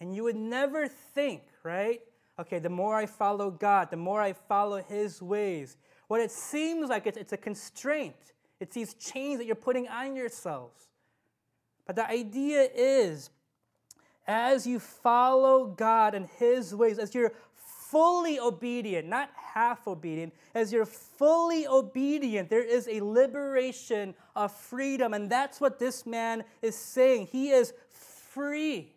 And 0.00 0.14
you 0.14 0.24
would 0.24 0.36
never 0.36 0.88
think, 0.88 1.42
right? 1.62 2.00
Okay, 2.38 2.58
the 2.58 2.68
more 2.68 2.94
I 2.94 3.06
follow 3.06 3.50
God, 3.50 3.90
the 3.90 3.96
more 3.96 4.20
I 4.20 4.34
follow 4.34 4.82
His 4.82 5.22
ways. 5.22 5.78
What 6.08 6.20
it 6.20 6.30
seems 6.30 6.88
like 6.88 7.06
it's, 7.06 7.18
it's 7.18 7.32
a 7.32 7.36
constraint, 7.36 8.32
it's 8.60 8.74
these 8.74 8.94
chains 8.94 9.38
that 9.38 9.46
you're 9.46 9.54
putting 9.54 9.88
on 9.88 10.16
yourselves. 10.16 10.88
But 11.86 11.96
the 11.96 12.08
idea 12.08 12.68
is, 12.74 13.30
as 14.26 14.66
you 14.66 14.80
follow 14.80 15.66
God 15.66 16.14
and 16.14 16.26
His 16.38 16.74
ways, 16.74 16.98
as 16.98 17.14
you're 17.14 17.32
fully 17.54 18.40
obedient, 18.40 19.08
not 19.08 19.30
half 19.36 19.86
obedient, 19.86 20.34
as 20.54 20.72
you're 20.72 20.84
fully 20.84 21.66
obedient, 21.66 22.50
there 22.50 22.64
is 22.64 22.88
a 22.88 23.00
liberation 23.00 24.14
of 24.34 24.52
freedom. 24.52 25.14
And 25.14 25.30
that's 25.30 25.60
what 25.60 25.78
this 25.78 26.04
man 26.04 26.44
is 26.62 26.74
saying. 26.74 27.28
He 27.30 27.50
is 27.50 27.72
free. 27.88 28.95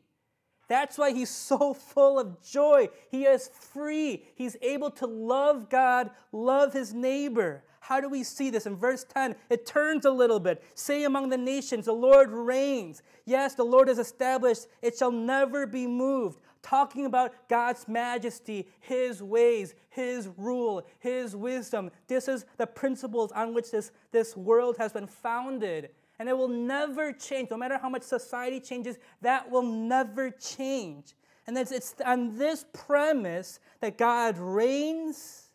That's 0.69 0.97
why 0.97 1.12
he's 1.12 1.29
so 1.29 1.73
full 1.93 2.17
of 2.17 2.41
joy. 2.41 2.88
He 3.12 3.25
is 3.25 3.49
free. 3.49 4.23
He's 4.36 4.55
able 4.62 4.91
to 4.91 5.05
love 5.05 5.69
God, 5.69 6.12
love 6.32 6.71
his 6.71 6.93
neighbor. 6.93 7.63
How 7.82 7.99
do 7.99 8.08
we 8.08 8.23
see 8.23 8.49
this? 8.49 8.65
In 8.65 8.75
verse 8.75 9.03
10, 9.03 9.36
it 9.49 9.65
turns 9.65 10.05
a 10.05 10.12
little 10.12 10.39
bit. 10.39 10.63
Say 10.75 11.03
among 11.05 11.29
the 11.29 11.38
nations, 11.38 11.86
the 11.86 11.93
Lord 11.93 12.29
reigns. 12.29 13.01
Yes, 13.25 13.55
the 13.55 13.63
Lord 13.63 13.89
is 13.89 13.99
established, 13.99 14.67
it 14.82 14.97
shall 14.97 15.12
never 15.12 15.65
be 15.65 15.88
moved 15.88 16.39
talking 16.62 17.05
about 17.05 17.34
God's 17.47 17.88
majesty, 17.88 18.67
His 18.79 19.23
ways, 19.23 19.75
His 19.89 20.29
rule, 20.38 20.86
His 20.99 21.36
wisdom. 21.36 21.91
This 22.08 22.27
is 22.27 22.45
the 22.58 22.67
principles 22.67 23.32
on 23.32 23.53
which 23.53 23.71
this, 23.71 23.91
this 24.12 24.36
world 24.36 24.77
has 24.77 24.93
been 24.93 25.08
founded. 25.08 25.89
And 26.19 26.27
it 26.27 26.38
will 26.38 26.49
never 26.49 27.13
change. 27.13 27.49
No 27.49 27.58
matter 27.58 27.77
how 27.77 27.89
much 27.89 28.03
society 28.03 28.60
changes, 28.60 28.97
that 29.21 29.49
will 29.49 29.63
never 29.63 30.29
change. 30.29 31.15
And 31.47 31.58
it's, 31.58 31.71
it's 31.71 31.95
on 32.05 32.38
this 32.38 32.65
premise 32.73 33.60
that 33.79 33.97
God 33.97 34.38
reigns 34.38 35.49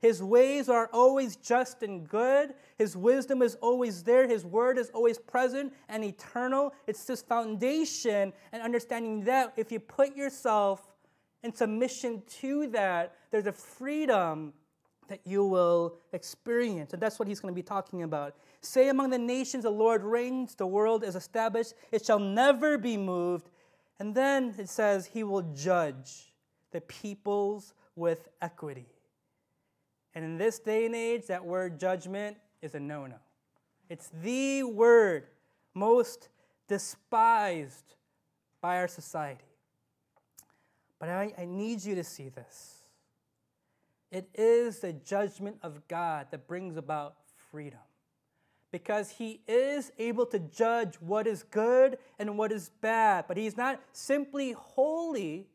his 0.00 0.22
ways 0.22 0.68
are 0.68 0.88
always 0.92 1.36
just 1.36 1.82
and 1.82 2.08
good. 2.08 2.54
His 2.76 2.96
wisdom 2.96 3.42
is 3.42 3.56
always 3.56 4.04
there. 4.04 4.28
His 4.28 4.44
word 4.44 4.78
is 4.78 4.90
always 4.90 5.18
present 5.18 5.72
and 5.88 6.04
eternal. 6.04 6.72
It's 6.86 7.04
this 7.04 7.22
foundation 7.22 8.32
and 8.52 8.62
understanding 8.62 9.24
that 9.24 9.54
if 9.56 9.72
you 9.72 9.80
put 9.80 10.16
yourself 10.16 10.86
in 11.42 11.52
submission 11.52 12.22
to 12.40 12.68
that, 12.68 13.16
there's 13.30 13.46
a 13.46 13.52
freedom 13.52 14.52
that 15.08 15.20
you 15.24 15.44
will 15.44 15.96
experience. 16.12 16.92
And 16.92 17.02
that's 17.02 17.18
what 17.18 17.28
he's 17.28 17.40
going 17.40 17.52
to 17.52 17.56
be 17.56 17.62
talking 17.62 18.02
about. 18.02 18.36
Say 18.60 18.88
among 18.88 19.10
the 19.10 19.18
nations, 19.18 19.64
the 19.64 19.70
Lord 19.70 20.02
reigns, 20.02 20.54
the 20.54 20.66
world 20.66 21.04
is 21.04 21.16
established, 21.16 21.74
it 21.92 22.04
shall 22.04 22.18
never 22.18 22.78
be 22.78 22.96
moved. 22.96 23.50
And 23.98 24.14
then 24.14 24.54
it 24.58 24.68
says, 24.68 25.06
He 25.06 25.24
will 25.24 25.42
judge 25.54 26.32
the 26.70 26.80
peoples 26.82 27.74
with 27.96 28.28
equity. 28.40 28.86
And 30.14 30.24
in 30.24 30.38
this 30.38 30.58
day 30.58 30.86
and 30.86 30.94
age, 30.94 31.26
that 31.26 31.44
word 31.44 31.78
judgment 31.78 32.36
is 32.62 32.74
a 32.74 32.80
no 32.80 33.06
no. 33.06 33.16
It's 33.88 34.10
the 34.22 34.64
word 34.64 35.26
most 35.74 36.28
despised 36.68 37.94
by 38.60 38.78
our 38.78 38.88
society. 38.88 39.44
But 40.98 41.08
I, 41.08 41.32
I 41.38 41.44
need 41.44 41.84
you 41.84 41.94
to 41.94 42.04
see 42.04 42.28
this. 42.28 42.77
It 44.10 44.28
is 44.34 44.80
the 44.80 44.92
judgment 44.92 45.58
of 45.62 45.86
God 45.88 46.28
that 46.30 46.46
brings 46.46 46.76
about 46.76 47.16
freedom. 47.50 47.80
Because 48.70 49.10
he 49.10 49.40
is 49.46 49.92
able 49.98 50.26
to 50.26 50.38
judge 50.38 50.96
what 50.96 51.26
is 51.26 51.42
good 51.42 51.98
and 52.18 52.36
what 52.36 52.52
is 52.52 52.70
bad. 52.80 53.24
But 53.26 53.36
he's 53.36 53.56
not 53.56 53.80
simply 53.92 54.52
holy, 54.52 55.46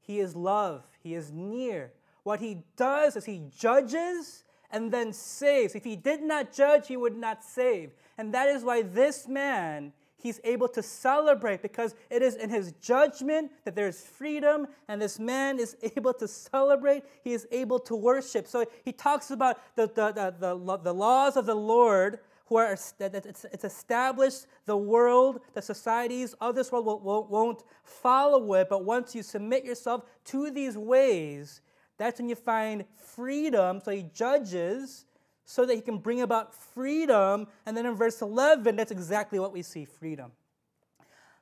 he 0.00 0.20
is 0.20 0.36
love, 0.36 0.84
he 1.02 1.14
is 1.14 1.32
near. 1.32 1.92
What 2.22 2.40
he 2.40 2.64
does 2.76 3.16
is 3.16 3.24
he 3.24 3.42
judges 3.56 4.44
and 4.70 4.92
then 4.92 5.12
saves. 5.12 5.74
If 5.74 5.84
he 5.84 5.96
did 5.96 6.22
not 6.22 6.52
judge, 6.52 6.88
he 6.88 6.96
would 6.96 7.16
not 7.16 7.44
save. 7.44 7.92
And 8.18 8.34
that 8.34 8.48
is 8.48 8.62
why 8.62 8.82
this 8.82 9.28
man 9.28 9.92
he's 10.24 10.40
able 10.42 10.68
to 10.68 10.82
celebrate 10.82 11.60
because 11.60 11.94
it 12.08 12.22
is 12.22 12.34
in 12.36 12.48
his 12.48 12.72
judgment 12.80 13.52
that 13.64 13.76
there's 13.76 14.00
freedom, 14.00 14.66
and 14.88 15.00
this 15.00 15.18
man 15.18 15.60
is 15.60 15.76
able 15.96 16.14
to 16.14 16.26
celebrate. 16.26 17.04
He 17.22 17.34
is 17.34 17.46
able 17.52 17.78
to 17.80 17.94
worship. 17.94 18.48
So 18.48 18.64
he 18.84 18.90
talks 18.90 19.30
about 19.30 19.60
the, 19.76 19.86
the, 19.86 20.12
the, 20.12 20.34
the, 20.40 20.78
the 20.78 20.94
laws 20.94 21.36
of 21.36 21.46
the 21.46 21.54
Lord. 21.54 22.20
Who 22.46 22.56
are, 22.56 22.72
it's, 22.72 23.46
established 23.64 24.46
the 24.66 24.76
world, 24.76 25.40
the 25.54 25.62
societies 25.62 26.34
of 26.42 26.54
this 26.54 26.70
world 26.70 27.02
won't 27.02 27.62
follow 27.82 28.52
it, 28.54 28.68
but 28.68 28.84
once 28.84 29.14
you 29.14 29.22
submit 29.22 29.64
yourself 29.64 30.04
to 30.26 30.50
these 30.50 30.76
ways, 30.76 31.62
that's 31.96 32.20
when 32.20 32.28
you 32.28 32.34
find 32.34 32.84
freedom. 32.98 33.80
So 33.82 33.92
he 33.92 34.02
judges 34.14 35.06
so 35.44 35.66
that 35.66 35.74
he 35.74 35.80
can 35.80 35.98
bring 35.98 36.22
about 36.22 36.54
freedom. 36.54 37.46
And 37.66 37.76
then 37.76 37.86
in 37.86 37.94
verse 37.94 38.22
11, 38.22 38.76
that's 38.76 38.90
exactly 38.90 39.38
what 39.38 39.52
we 39.52 39.62
see 39.62 39.84
freedom. 39.84 40.32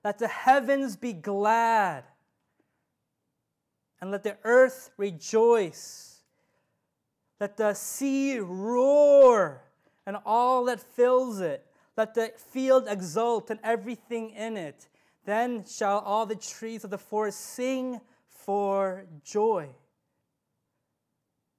Let 0.05 0.19
the 0.19 0.29
heavens 0.29 0.97
be 0.97 1.13
glad, 1.13 2.05
and 4.01 4.11
let 4.11 4.25
the 4.25 4.37
earth 4.43 4.91
rejoice. 4.97 6.23
Let 7.39 7.57
the 7.57 7.75
sea 7.75 8.39
roar, 8.39 9.63
and 10.05 10.17
all 10.27 10.65
that 10.65 10.81
fills 10.81 11.41
it. 11.41 11.65
Let 11.97 12.15
the 12.15 12.33
field 12.37 12.87
exult, 12.89 13.51
and 13.51 13.61
everything 13.63 14.31
in 14.31 14.57
it. 14.57 14.89
Then 15.25 15.65
shall 15.65 16.01
all 16.01 16.27
the 16.27 16.35
trees 16.35 16.83
of 16.83 16.91
the 16.91 16.99
forest 16.99 17.39
sing 17.39 18.01
for 18.29 19.07
joy. 19.23 19.69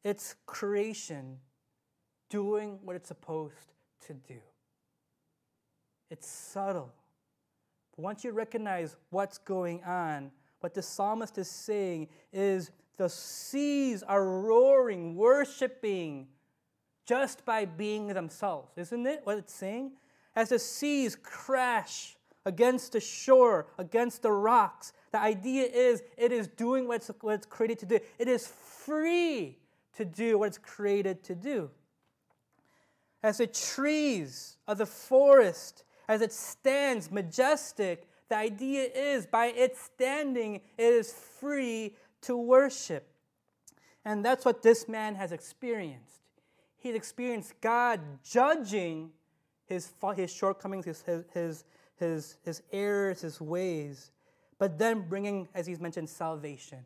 It's 0.03 0.35
creation 0.45 1.37
doing 2.33 2.79
what 2.83 2.95
it's 2.95 3.09
supposed 3.09 3.73
to 4.07 4.13
do. 4.13 4.39
It's 6.09 6.27
subtle. 6.27 6.91
But 7.95 8.01
once 8.01 8.23
you 8.23 8.31
recognize 8.31 8.95
what's 9.11 9.37
going 9.37 9.83
on, 9.83 10.31
what 10.59 10.73
the 10.73 10.81
psalmist 10.81 11.37
is 11.37 11.47
saying 11.47 12.07
is 12.31 12.71
the 12.97 13.07
seas 13.07 14.01
are 14.01 14.25
roaring, 14.25 15.15
worshiping 15.15 16.27
just 17.05 17.45
by 17.45 17.65
being 17.65 18.07
themselves. 18.07 18.71
Isn't 18.77 19.05
it 19.05 19.21
what 19.25 19.37
it's 19.37 19.53
saying? 19.53 19.91
As 20.35 20.49
the 20.49 20.57
seas 20.57 21.15
crash 21.15 22.15
against 22.47 22.93
the 22.93 22.99
shore, 22.99 23.67
against 23.77 24.23
the 24.23 24.31
rocks, 24.31 24.91
the 25.11 25.19
idea 25.19 25.65
is 25.65 26.01
it 26.17 26.31
is 26.31 26.47
doing 26.47 26.87
what 26.87 26.95
it's, 26.95 27.11
what 27.21 27.35
it's 27.35 27.45
created 27.45 27.77
to 27.79 27.85
do. 27.85 27.99
It 28.17 28.27
is 28.27 28.47
free 28.47 29.59
to 29.97 30.03
do 30.03 30.39
what 30.39 30.47
it's 30.47 30.57
created 30.57 31.23
to 31.25 31.35
do 31.35 31.69
as 33.23 33.37
the 33.37 33.47
trees 33.47 34.57
of 34.67 34.77
the 34.77 34.85
forest, 34.85 35.83
as 36.09 36.21
it 36.21 36.33
stands 36.33 37.09
majestic, 37.09 38.07
the 38.29 38.35
idea 38.35 38.83
is 38.93 39.25
by 39.25 39.47
its 39.47 39.79
standing, 39.81 40.55
it 40.77 40.93
is 40.93 41.13
free 41.13 41.95
to 42.21 42.35
worship. 42.35 43.07
And 44.05 44.23
that's 44.23 44.43
what 44.43 44.61
this 44.61 44.89
man 44.89 45.15
has 45.15 45.31
experienced. 45.31 46.19
He's 46.77 46.95
experienced 46.95 47.53
God 47.61 48.01
judging 48.29 49.11
his, 49.65 49.93
his 50.15 50.33
shortcomings, 50.33 50.83
his, 50.85 51.03
his, 51.33 51.63
his, 51.95 52.37
his 52.43 52.61
errors, 52.73 53.21
his 53.21 53.39
ways, 53.39 54.11
but 54.59 54.77
then 54.77 55.07
bringing, 55.07 55.47
as 55.55 55.65
he's 55.65 55.79
mentioned, 55.79 56.09
salvation. 56.09 56.79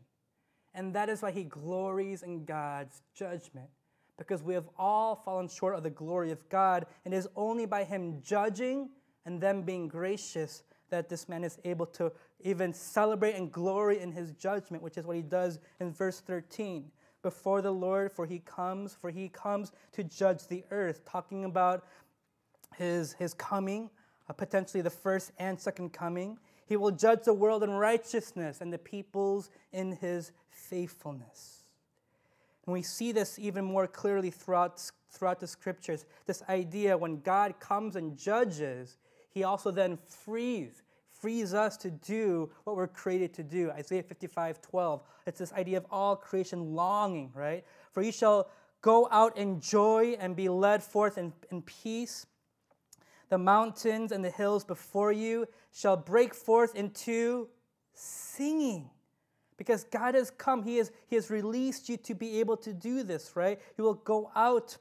And 0.76 0.94
that 0.94 1.10
is 1.10 1.24
why 1.24 1.32
he 1.32 1.44
glories 1.44 2.22
in 2.22 2.46
God's 2.46 3.02
judgment 3.16 3.70
because 4.18 4.44
we 4.44 4.54
have 4.54 4.70
all 4.78 5.16
fallen 5.16 5.48
short 5.48 5.76
of 5.76 5.84
the 5.84 5.90
glory 5.90 6.32
of 6.32 6.48
God. 6.50 6.86
And 7.06 7.14
it 7.14 7.18
is 7.18 7.28
only 7.36 7.66
by 7.66 7.84
Him 7.84 8.22
judging 8.22 8.90
and 9.26 9.40
then 9.42 9.62
being 9.62 9.88
gracious 9.88 10.64
that 10.90 11.10
this 11.10 11.28
man 11.28 11.44
is 11.44 11.58
able 11.66 11.86
to 11.86 12.12
even 12.42 12.74
celebrate 12.74 13.36
and 13.36 13.52
glory 13.52 14.00
in 14.00 14.12
his 14.12 14.32
judgment, 14.32 14.84
which 14.84 14.98
is 14.98 15.06
what 15.06 15.16
he 15.16 15.22
does 15.22 15.60
in 15.80 15.92
verse 15.92 16.20
13. 16.22 16.92
Before 17.22 17.62
the 17.62 17.72
Lord, 17.72 18.12
for 18.12 18.26
he 18.26 18.40
comes, 18.40 18.94
for 18.94 19.10
he 19.10 19.28
comes 19.28 19.72
to 19.94 20.04
judge 20.04 20.48
the 20.48 20.64
earth, 20.72 21.04
talking 21.06 21.46
about 21.46 21.86
his, 22.78 23.14
his 23.14 23.34
coming, 23.34 23.90
uh, 24.30 24.34
potentially 24.34 24.82
the 24.82 24.90
first 24.90 25.32
and 25.40 25.60
second 25.60 25.92
coming. 25.92 26.38
He 26.68 26.78
will 26.78 26.92
judge 26.92 27.24
the 27.24 27.34
world 27.34 27.64
in 27.64 27.72
righteousness 27.72 28.62
and 28.62 28.72
the 28.72 28.78
peoples 28.78 29.50
in 29.72 29.94
his 29.94 30.32
faithfulness. 30.50 31.57
And 32.68 32.74
we 32.74 32.82
see 32.82 33.14
this 33.14 33.40
even 33.40 33.64
more 33.64 33.88
clearly 33.88 34.30
throughout, 34.30 34.84
throughout 35.10 35.40
the 35.40 35.48
scriptures. 35.48 36.06
This 36.26 36.44
idea 36.50 36.98
when 36.98 37.22
God 37.22 37.60
comes 37.62 37.96
and 37.96 38.18
judges, 38.18 38.98
he 39.30 39.46
also 39.46 39.72
then 39.72 39.98
frees, 40.06 40.84
frees 41.10 41.54
us 41.54 41.78
to 41.78 41.90
do 41.90 42.52
what 42.66 42.76
we're 42.76 42.88
created 42.88 43.34
to 43.36 43.44
do. 43.44 43.72
Isaiah 43.72 44.04
55 44.04 44.62
12. 44.62 45.02
It's 45.26 45.40
this 45.40 45.54
idea 45.54 45.78
of 45.78 45.86
all 45.90 46.18
creation 46.18 46.76
longing, 46.76 47.32
right? 47.34 47.64
For 47.94 48.04
you 48.04 48.12
shall 48.12 48.50
go 48.82 49.08
out 49.12 49.38
in 49.38 49.62
joy 49.62 50.18
and 50.20 50.36
be 50.36 50.50
led 50.50 50.84
forth 50.84 51.18
in, 51.18 51.32
in 51.50 51.62
peace. 51.62 52.26
The 53.30 53.38
mountains 53.38 54.12
and 54.12 54.24
the 54.24 54.30
hills 54.30 54.66
before 54.66 55.14
you 55.14 55.48
shall 55.72 55.96
break 55.96 56.34
forth 56.34 56.76
into 56.76 57.48
singing. 57.94 58.90
Because 59.58 59.84
God 59.86 60.16
has 60.16 60.30
come, 60.30 60.64
He 60.64 60.78
has, 60.78 60.92
he 61.08 61.16
has 61.16 61.30
released 61.30 61.90
you 61.90 61.98
to 61.98 62.14
be 62.14 62.40
able 62.40 62.58
to 62.58 62.74
do 62.74 63.04
this, 63.04 63.36
right? 63.36 63.60
You 63.78 63.84
will 63.84 63.96
go 63.96 64.32
out, 64.36 64.78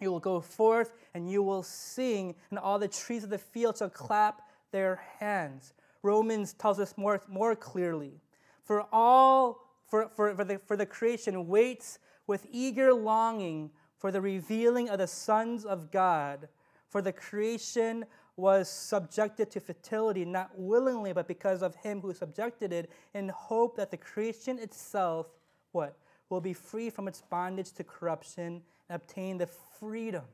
you 0.00 0.10
will 0.10 0.20
go 0.20 0.40
forth, 0.40 0.92
and 1.14 1.30
you 1.30 1.42
will 1.42 1.62
sing, 1.62 2.34
and 2.50 2.58
all 2.58 2.78
the 2.78 2.88
trees 2.88 3.24
of 3.24 3.30
the 3.30 3.38
field 3.38 3.78
shall 3.78 3.90
clap 3.90 4.42
their 4.70 5.02
hands. 5.18 5.74
Romans 6.02 6.52
tells 6.52 6.78
us 6.78 6.94
more, 6.96 7.20
more 7.28 7.56
clearly. 7.56 8.20
For 8.62 8.86
all, 8.92 9.66
for, 9.86 10.08
for, 10.14 10.34
for, 10.34 10.44
the, 10.44 10.58
for 10.58 10.76
the 10.76 10.86
creation 10.86 11.48
waits 11.48 11.98
with 12.26 12.46
eager 12.50 12.92
longing 12.92 13.70
for 14.04 14.12
the 14.12 14.20
revealing 14.20 14.90
of 14.90 14.98
the 14.98 15.06
sons 15.06 15.64
of 15.64 15.90
God. 15.90 16.48
For 16.90 17.00
the 17.00 17.10
creation 17.10 18.04
was 18.36 18.68
subjected 18.68 19.50
to 19.52 19.60
fertility, 19.60 20.24
not 20.24 20.50
willingly, 20.56 21.12
but 21.12 21.28
because 21.28 21.62
of 21.62 21.76
him 21.76 22.00
who 22.00 22.12
subjected 22.12 22.72
it, 22.72 22.90
in 23.14 23.28
hope 23.28 23.76
that 23.76 23.90
the 23.90 23.96
creation 23.96 24.58
itself, 24.58 25.26
what? 25.72 25.96
Will 26.30 26.40
be 26.40 26.52
free 26.52 26.90
from 26.90 27.06
its 27.06 27.22
bondage 27.22 27.72
to 27.72 27.84
corruption 27.84 28.62
and 28.88 28.96
obtain 28.96 29.38
the 29.38 29.46
freedom. 29.46 30.24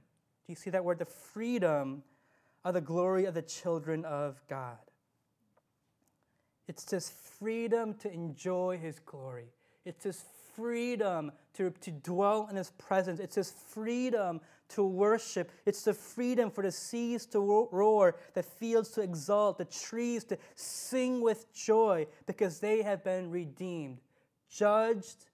Do 0.46 0.52
you 0.52 0.54
see 0.54 0.70
that 0.70 0.84
word? 0.84 0.98
The 0.98 1.04
freedom 1.04 2.02
of 2.64 2.74
the 2.74 2.80
glory 2.80 3.26
of 3.26 3.34
the 3.34 3.42
children 3.42 4.04
of 4.04 4.40
God. 4.48 4.78
It's 6.68 6.84
this 6.84 7.10
freedom 7.10 7.94
to 7.94 8.12
enjoy 8.12 8.78
his 8.78 8.98
glory. 9.00 9.46
It's 9.84 10.04
this 10.04 10.24
freedom 10.54 11.32
to, 11.54 11.70
to 11.70 11.90
dwell 11.90 12.46
in 12.48 12.56
his 12.56 12.70
presence. 12.72 13.18
It's 13.18 13.34
this 13.34 13.50
freedom 13.50 14.40
to 14.70 14.84
worship. 14.84 15.50
It's 15.66 15.82
the 15.82 15.94
freedom 15.94 16.50
for 16.50 16.62
the 16.62 16.72
seas 16.72 17.26
to 17.26 17.68
roar, 17.70 18.16
the 18.34 18.42
fields 18.42 18.90
to 18.90 19.02
exult, 19.02 19.58
the 19.58 19.64
trees 19.64 20.24
to 20.24 20.38
sing 20.54 21.20
with 21.20 21.52
joy 21.52 22.06
because 22.26 22.60
they 22.60 22.82
have 22.82 23.04
been 23.04 23.30
redeemed, 23.30 23.98
judged, 24.48 25.26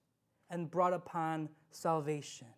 and 0.51 0.71
brought 0.71 0.93
upon 0.93 1.49
salvation. 1.71 2.49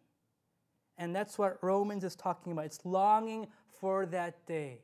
And 0.97 1.14
that's 1.14 1.38
what 1.38 1.59
Romans 1.62 2.05
is 2.05 2.17
talking 2.17 2.53
about. 2.53 2.64
It's 2.67 2.85
longing 2.85 3.47
for 3.81 4.07
that 4.07 4.47
day. 4.47 4.81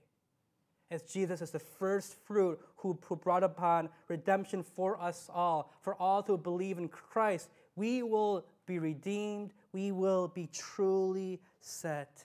as 0.91 1.03
Jesus 1.03 1.43
is 1.43 1.51
the 1.51 1.59
first 1.59 2.17
fruit 2.25 2.59
who, 2.77 2.99
who 3.07 3.17
brought 3.17 3.43
upon 3.43 3.89
redemption 4.09 4.63
for 4.63 5.01
us 5.01 5.29
all, 5.33 5.73
for 5.81 5.95
all 5.97 6.23
who 6.23 6.39
believe 6.39 6.79
in 6.79 6.89
Christ, 6.89 7.49
we 7.77 8.03
will 8.03 8.47
be 8.67 8.79
redeemed, 8.79 9.53
we 9.75 9.91
will 9.91 10.29
be 10.29 10.49
truly 10.53 11.41
set 11.61 12.25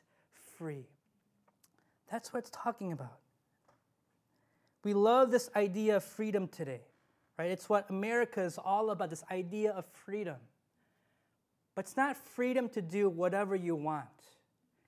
free. 0.57 0.85
That's 2.11 2.31
what 2.31 2.39
it's 2.39 2.51
talking 2.53 2.91
about. 2.91 3.17
We 4.83 4.93
love 4.93 5.31
this 5.31 5.49
idea 5.55 5.97
of 5.97 6.03
freedom 6.03 6.47
today, 6.47 6.81
right? 7.37 7.49
It's 7.49 7.67
what 7.67 7.89
America 7.89 8.41
is 8.41 8.57
all 8.57 8.91
about 8.91 9.09
this 9.09 9.23
idea 9.29 9.71
of 9.71 9.85
freedom. 10.05 10.37
But 11.75 11.85
it's 11.85 11.97
not 11.97 12.15
freedom 12.15 12.69
to 12.69 12.81
do 12.81 13.09
whatever 13.09 13.55
you 13.55 13.75
want, 13.75 14.07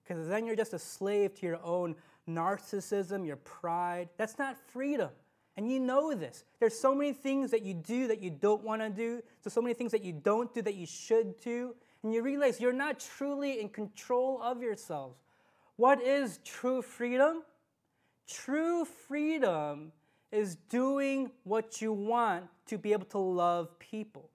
because 0.04 0.28
then 0.28 0.46
you're 0.46 0.56
just 0.56 0.74
a 0.74 0.80
slave 0.80 1.34
to 1.40 1.46
your 1.46 1.60
own 1.64 1.96
narcissism, 2.30 3.26
your 3.26 3.38
pride. 3.38 4.08
That's 4.18 4.38
not 4.38 4.56
freedom. 4.72 5.10
And 5.58 5.70
you 5.70 5.80
know 5.80 6.14
this. 6.14 6.44
There's 6.60 6.78
so 6.78 6.96
many 6.96 7.12
things 7.12 7.52
that 7.52 7.64
you 7.64 7.74
do 7.74 8.08
that 8.08 8.22
you 8.22 8.30
don't 8.30 8.64
want 8.64 8.82
to 8.82 8.90
do. 8.90 9.22
So, 9.44 9.50
so 9.50 9.62
many 9.62 9.74
things 9.74 9.92
that 9.92 10.04
you 10.04 10.14
don't 10.14 10.54
do 10.54 10.62
that 10.62 10.76
you 10.76 10.86
should 10.86 11.40
do. 11.42 11.76
And 12.04 12.14
you 12.14 12.22
realize 12.24 12.60
you're 12.60 12.74
not 12.74 13.00
truly 13.00 13.62
in 13.62 13.70
control 13.70 14.42
of 14.42 14.62
yourselves. 14.62 15.18
What 15.76 16.02
is 16.02 16.40
true 16.44 16.82
freedom? 16.82 17.44
True 18.28 18.86
freedom 18.86 19.92
is 20.32 20.56
doing 20.70 21.32
what 21.44 21.82
you 21.82 21.92
want 21.92 22.46
to 22.68 22.78
be 22.78 22.94
able 22.94 23.06
to 23.08 23.18
love 23.18 23.78
people. 23.80 24.30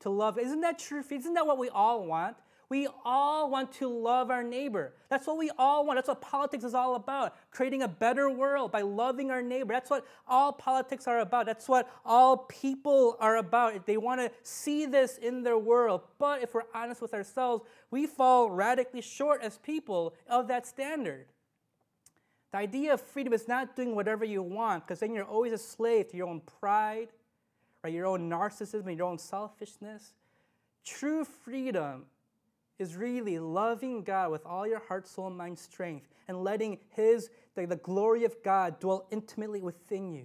To 0.00 0.10
love, 0.10 0.38
isn't 0.38 0.60
that 0.62 0.78
true? 0.78 1.02
Isn't 1.10 1.34
that 1.34 1.46
what 1.46 1.58
we 1.58 1.68
all 1.68 2.06
want? 2.06 2.36
We 2.70 2.86
all 3.04 3.50
want 3.50 3.72
to 3.74 3.88
love 3.88 4.30
our 4.30 4.44
neighbor. 4.44 4.94
That's 5.08 5.26
what 5.26 5.36
we 5.36 5.50
all 5.58 5.84
want. 5.84 5.96
That's 5.96 6.06
what 6.06 6.20
politics 6.20 6.62
is 6.62 6.72
all 6.72 6.94
about. 6.94 7.34
Creating 7.50 7.82
a 7.82 7.88
better 7.88 8.30
world 8.30 8.70
by 8.70 8.82
loving 8.82 9.32
our 9.32 9.42
neighbor. 9.42 9.72
That's 9.72 9.90
what 9.90 10.06
all 10.28 10.52
politics 10.52 11.08
are 11.08 11.18
about. 11.18 11.46
That's 11.46 11.68
what 11.68 11.90
all 12.04 12.36
people 12.36 13.16
are 13.18 13.38
about. 13.38 13.86
They 13.86 13.96
want 13.96 14.20
to 14.20 14.30
see 14.44 14.86
this 14.86 15.18
in 15.18 15.42
their 15.42 15.58
world. 15.58 16.02
But 16.20 16.44
if 16.44 16.54
we're 16.54 16.62
honest 16.72 17.02
with 17.02 17.12
ourselves, 17.12 17.64
we 17.90 18.06
fall 18.06 18.48
radically 18.48 19.00
short 19.00 19.42
as 19.42 19.58
people 19.58 20.14
of 20.28 20.46
that 20.46 20.64
standard. 20.64 21.26
The 22.52 22.58
idea 22.58 22.94
of 22.94 23.00
freedom 23.00 23.32
is 23.32 23.48
not 23.48 23.74
doing 23.74 23.96
whatever 23.96 24.24
you 24.24 24.42
want, 24.42 24.86
because 24.86 25.00
then 25.00 25.12
you're 25.12 25.24
always 25.24 25.52
a 25.52 25.58
slave 25.58 26.08
to 26.10 26.16
your 26.16 26.28
own 26.28 26.40
pride, 26.60 27.08
right? 27.82 27.92
Your 27.92 28.06
own 28.06 28.30
narcissism, 28.30 28.96
your 28.96 29.06
own 29.06 29.18
selfishness. 29.18 30.12
True 30.84 31.24
freedom 31.24 32.06
is 32.80 32.96
really 32.96 33.38
loving 33.38 34.02
God 34.02 34.30
with 34.30 34.44
all 34.46 34.66
your 34.66 34.80
heart, 34.80 35.06
soul, 35.06 35.30
mind, 35.30 35.58
strength, 35.58 36.08
and 36.28 36.42
letting 36.42 36.78
His, 36.90 37.28
the, 37.54 37.66
the 37.66 37.76
glory 37.76 38.24
of 38.24 38.34
God 38.42 38.80
dwell 38.80 39.06
intimately 39.10 39.60
within 39.60 40.10
you. 40.10 40.24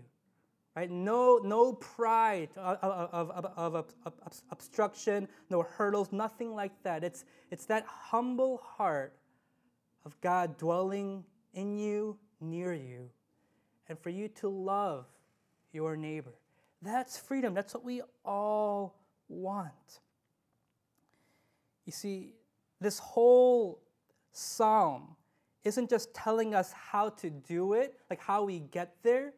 Right? 0.76 0.90
No, 0.90 1.40
no 1.44 1.74
pride 1.74 2.50
of, 2.58 2.78
of, 2.82 3.30
of, 3.30 3.86
of, 4.06 4.34
obstruction, 4.52 5.28
no 5.50 5.64
hurdles, 5.64 6.12
nothing 6.12 6.56
like 6.56 6.72
that. 6.84 7.04
It's, 7.04 7.26
it's 7.52 7.66
that 7.66 7.86
humble 7.86 8.58
heart 8.58 9.14
of 10.06 10.20
God 10.22 10.58
dwelling 10.58 11.24
in 11.54 11.78
you, 11.78 12.18
near 12.42 12.74
you, 12.74 13.10
and 13.90 14.00
for 14.00 14.10
you 14.10 14.28
to 14.28 14.50
love 14.50 15.06
your 15.72 15.96
neighbor. 15.96 16.34
That's 16.82 17.18
freedom. 17.18 17.54
That's 17.54 17.74
what 17.74 17.84
we 17.84 18.02
all 18.24 18.96
want. 19.28 20.00
You 21.86 21.92
see, 21.92 22.34
this 22.82 23.00
whole 23.00 23.82
psalm 24.32 25.16
isn't 25.64 25.90
just 25.90 26.14
telling 26.14 26.54
us 26.54 26.72
how 26.74 27.10
to 27.10 27.30
do 27.30 27.74
it, 27.74 27.96
like 28.10 28.20
how 28.20 28.44
we 28.44 28.60
get 28.60 28.96
there. 29.02 29.34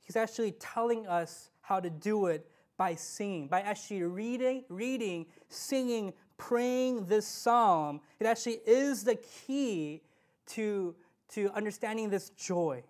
He's 0.00 0.16
actually 0.16 0.52
telling 0.52 1.06
us 1.06 1.50
how 1.60 1.80
to 1.80 1.90
do 1.90 2.26
it 2.26 2.48
by 2.76 2.94
singing, 2.94 3.48
by 3.48 3.60
actually 3.60 4.02
reading, 4.02 4.64
reading, 4.68 5.26
singing, 5.48 6.12
praying 6.38 7.06
this 7.06 7.26
psalm. 7.26 8.00
It 8.20 8.26
actually 8.26 8.60
is 8.66 9.04
the 9.04 9.16
key 9.16 10.02
to, 10.48 10.94
to 11.30 11.50
understanding 11.52 12.08
this 12.08 12.30
joy. 12.30 12.84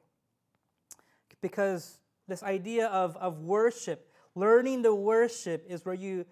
Because 1.41 1.99
this 2.29 2.43
idea 2.43 2.89
of, 2.89 3.17
of 3.17 3.41
worship, 3.41 4.13
learning 4.35 4.83
the 4.83 4.95
worship 4.95 5.65
is 5.69 5.85
where 5.85 5.95
you 5.95 6.27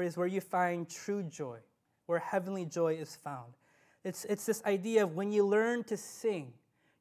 is 0.00 0.16
where 0.16 0.26
you 0.26 0.40
find 0.40 0.88
true 0.88 1.22
joy 1.22 1.58
where 2.06 2.18
heavenly 2.18 2.64
joy 2.64 2.94
is 2.94 3.16
found. 3.16 3.52
It's, 4.04 4.24
it's 4.24 4.46
this 4.46 4.62
idea 4.64 5.04
of 5.04 5.14
when 5.14 5.30
you 5.30 5.46
learn 5.46 5.84
to 5.84 5.96
sing, 5.96 6.52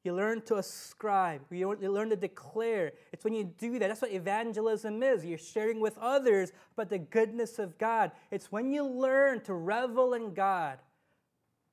you 0.04 0.14
learn 0.14 0.42
to 0.44 0.56
ascribe, 0.56 1.42
you 1.52 1.68
learn 1.68 2.10
to 2.10 2.16
declare. 2.16 2.94
It's 3.12 3.24
when 3.24 3.34
you 3.34 3.44
do 3.44 3.78
that. 3.80 3.88
That's 3.88 4.02
what 4.02 4.12
evangelism 4.12 5.04
is. 5.04 5.24
You're 5.24 5.38
sharing 5.38 5.80
with 5.80 5.98
others 6.00 6.52
about 6.74 6.90
the 6.90 7.00
goodness 7.00 7.60
of 7.60 7.78
God. 7.78 8.12
It's 8.32 8.52
when 8.52 8.72
you 8.72 8.84
learn 8.84 9.42
to 9.42 9.54
revel 9.54 10.14
in 10.14 10.34
God, 10.34 10.80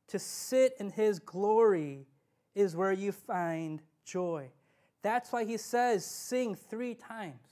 to 0.08 0.18
sit 0.18 0.74
in 0.78 0.90
His 0.90 1.18
glory, 1.18 2.06
is 2.54 2.76
where 2.76 2.92
you 2.92 3.12
find 3.12 3.80
joy. 4.04 4.50
That's 5.02 5.32
why 5.32 5.44
He 5.44 5.56
says, 5.56 6.04
sing 6.04 6.54
three 6.54 6.94
times. 6.94 7.47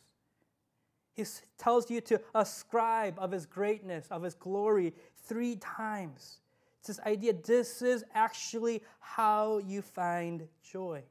He 1.17 1.25
tells 1.57 1.91
you 1.91 2.01
to 2.03 2.21
ascribe 2.35 3.19
of 3.19 3.33
His 3.33 3.47
greatness, 3.47 4.07
of 4.11 4.23
His 4.23 4.35
glory 4.35 4.93
three 5.25 5.57
times. 5.57 6.39
It's 6.79 6.89
this 6.89 7.01
idea 7.01 7.33
this 7.33 7.81
is 7.81 8.05
actually 8.15 8.83
how 9.01 9.59
you 9.59 9.81
find 9.81 10.47
joy. 10.63 11.03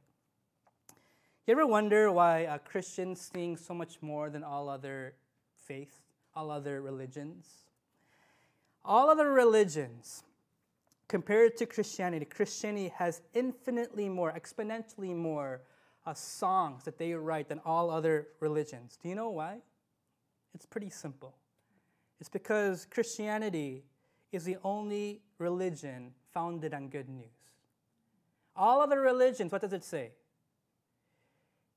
You 1.47 1.51
ever 1.51 1.65
wonder 1.65 2.11
why 2.11 2.59
Christians 2.65 3.19
sing 3.19 3.57
so 3.57 3.73
much 3.73 3.97
more 4.01 4.29
than 4.29 4.43
all 4.43 4.69
other 4.69 5.15
faiths, 5.65 5.97
all 6.35 6.51
other 6.51 6.81
religions? 6.81 7.47
All 8.83 9.09
other 9.09 9.31
religions, 9.31 10.23
compared 11.07 11.57
to 11.57 11.65
Christianity, 11.65 12.25
Christianity 12.25 12.93
has 12.95 13.21
infinitely 13.33 14.07
more, 14.07 14.31
exponentially 14.31 15.15
more 15.15 15.61
uh, 16.05 16.13
songs 16.13 16.83
that 16.83 16.99
they 16.99 17.13
write 17.13 17.49
than 17.49 17.59
all 17.65 17.89
other 17.89 18.27
religions. 18.39 18.99
Do 19.01 19.09
you 19.09 19.15
know 19.15 19.29
why? 19.29 19.57
It's 20.55 20.65
pretty 20.65 20.89
simple. 20.89 21.35
It's 22.21 22.29
because 22.29 22.87
Christianity 22.89 23.83
is 24.31 24.45
the 24.45 24.55
only 24.63 25.21
religion 25.37 26.13
founded 26.33 26.73
on 26.73 26.87
good 26.87 27.09
news. 27.09 27.27
All 28.55 28.81
other 28.81 29.01
religions, 29.01 29.51
what 29.51 29.61
does 29.61 29.73
it 29.73 29.83
say? 29.83 30.11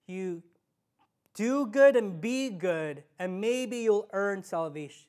You 0.06 0.44
do 1.34 1.66
good 1.66 1.96
and 1.96 2.20
be 2.20 2.50
good, 2.50 3.02
and 3.18 3.40
maybe 3.40 3.78
you'll 3.78 4.08
earn 4.12 4.44
salvation. 4.44 5.08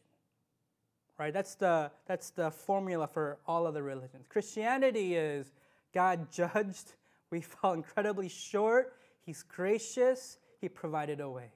Right? 1.19 1.33
That's 1.33 1.53
the, 1.53 1.91
that's 2.07 2.31
the 2.31 2.49
formula 2.49 3.07
for 3.07 3.37
all 3.45 3.67
other 3.67 3.83
religions. 3.83 4.25
Christianity 4.29 5.15
is 5.15 5.51
God 5.93 6.31
judged, 6.31 6.93
we 7.29 7.41
fell 7.41 7.73
incredibly 7.73 8.29
short, 8.29 8.95
He's 9.25 9.43
gracious, 9.43 10.39
He 10.59 10.69
provided 10.69 11.19
a 11.19 11.29
way. 11.29 11.51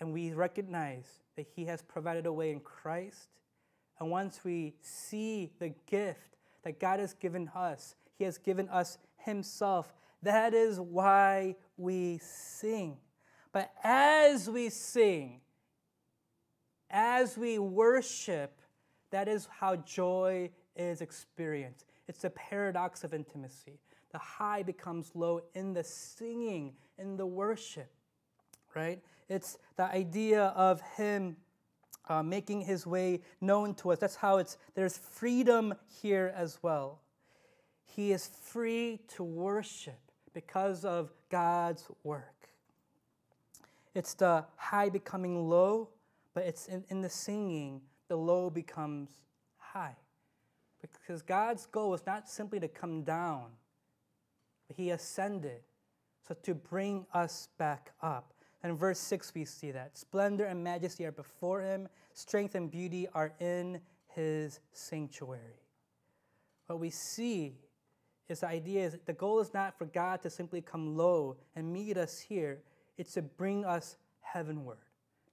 And 0.00 0.12
we 0.12 0.32
recognize 0.32 1.06
that 1.36 1.46
He 1.54 1.64
has 1.66 1.82
provided 1.82 2.26
a 2.26 2.32
way 2.32 2.50
in 2.50 2.60
Christ 2.60 3.28
and 3.98 4.10
once 4.10 4.40
we 4.44 4.74
see 4.80 5.50
the 5.58 5.72
gift 5.86 6.36
that 6.64 6.78
God 6.78 7.00
has 7.00 7.14
given 7.14 7.50
us, 7.54 7.94
He 8.18 8.24
has 8.24 8.38
given 8.38 8.68
us 8.68 8.98
Himself. 9.16 9.92
That 10.22 10.54
is 10.54 10.78
why 10.80 11.56
we 11.76 12.18
sing. 12.22 12.98
But 13.52 13.72
as 13.82 14.50
we 14.50 14.68
sing, 14.68 15.40
as 16.90 17.38
we 17.38 17.58
worship, 17.58 18.60
that 19.10 19.28
is 19.28 19.48
how 19.50 19.76
joy 19.76 20.50
is 20.74 21.00
experienced. 21.00 21.86
It's 22.06 22.24
a 22.24 22.30
paradox 22.30 23.02
of 23.02 23.14
intimacy. 23.14 23.80
The 24.12 24.18
high 24.18 24.62
becomes 24.62 25.12
low 25.14 25.40
in 25.54 25.72
the 25.72 25.84
singing, 25.84 26.74
in 26.98 27.16
the 27.16 27.26
worship, 27.26 27.90
right? 28.74 29.00
It's 29.28 29.58
the 29.76 29.84
idea 29.84 30.44
of 30.56 30.80
Him 30.96 31.36
uh, 32.08 32.22
making 32.22 32.62
his 32.62 32.86
way 32.86 33.20
known 33.40 33.74
to 33.74 33.92
us. 33.92 33.98
That's 33.98 34.16
how 34.16 34.38
it's, 34.38 34.58
there's 34.74 34.96
freedom 34.96 35.74
here 36.00 36.32
as 36.36 36.58
well. 36.62 37.00
He 37.84 38.12
is 38.12 38.26
free 38.26 39.00
to 39.16 39.24
worship 39.24 39.98
because 40.32 40.84
of 40.84 41.12
God's 41.30 41.86
work. 42.04 42.48
It's 43.94 44.14
the 44.14 44.44
high 44.56 44.90
becoming 44.90 45.48
low, 45.48 45.88
but 46.34 46.44
it's 46.44 46.66
in, 46.66 46.84
in 46.90 47.00
the 47.00 47.08
singing, 47.08 47.80
the 48.08 48.16
low 48.16 48.50
becomes 48.50 49.10
high. 49.56 49.96
Because 50.82 51.22
God's 51.22 51.66
goal 51.66 51.94
is 51.94 52.02
not 52.06 52.28
simply 52.28 52.60
to 52.60 52.68
come 52.68 53.02
down, 53.02 53.46
but 54.68 54.76
He 54.76 54.90
ascended, 54.90 55.62
so 56.28 56.36
to 56.42 56.54
bring 56.54 57.06
us 57.14 57.48
back 57.58 57.92
up. 58.02 58.35
And 58.66 58.72
in 58.72 58.78
verse 58.78 58.98
6, 58.98 59.32
we 59.32 59.44
see 59.44 59.70
that 59.70 59.96
splendor 59.96 60.44
and 60.44 60.64
majesty 60.64 61.06
are 61.06 61.12
before 61.12 61.62
him, 61.62 61.86
strength 62.14 62.56
and 62.56 62.68
beauty 62.68 63.06
are 63.14 63.32
in 63.38 63.80
his 64.08 64.58
sanctuary. 64.72 65.62
What 66.66 66.80
we 66.80 66.90
see 66.90 67.54
is 68.28 68.40
the 68.40 68.48
idea 68.48 68.84
is 68.84 68.98
the 69.06 69.12
goal 69.12 69.38
is 69.38 69.54
not 69.54 69.78
for 69.78 69.84
God 69.84 70.20
to 70.22 70.30
simply 70.30 70.60
come 70.62 70.96
low 70.96 71.36
and 71.54 71.72
meet 71.72 71.96
us 71.96 72.18
here, 72.18 72.58
it's 72.98 73.12
to 73.12 73.22
bring 73.22 73.64
us 73.64 73.98
heavenward. 74.20 74.78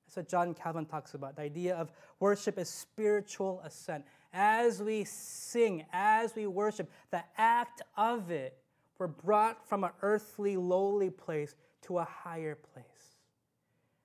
That's 0.05 0.17
what 0.17 0.29
John 0.29 0.53
Calvin 0.53 0.85
talks 0.85 1.15
about. 1.15 1.35
The 1.35 1.41
idea 1.41 1.75
of 1.75 1.91
worship 2.19 2.59
is 2.59 2.69
spiritual 2.69 3.63
ascent. 3.65 4.05
As 4.31 4.79
we 4.79 5.05
sing, 5.05 5.85
as 5.91 6.35
we 6.35 6.45
worship, 6.45 6.87
the 7.09 7.23
act 7.39 7.81
of 7.97 8.29
it, 8.29 8.59
we're 8.99 9.07
brought 9.07 9.67
from 9.67 9.83
an 9.85 9.89
earthly, 10.03 10.55
lowly 10.55 11.09
place 11.09 11.55
to 11.87 11.97
a 11.97 12.03
higher 12.03 12.53
place. 12.53 12.92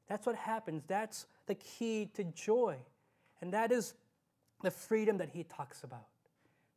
That's 0.08 0.26
what 0.26 0.36
happens. 0.36 0.82
That's 0.86 1.26
the 1.46 1.54
key 1.54 2.10
to 2.14 2.24
joy. 2.24 2.76
And 3.40 3.52
that 3.52 3.70
is 3.70 3.94
the 4.62 4.70
freedom 4.70 5.18
that 5.18 5.28
he 5.30 5.44
talks 5.44 5.84
about. 5.84 6.06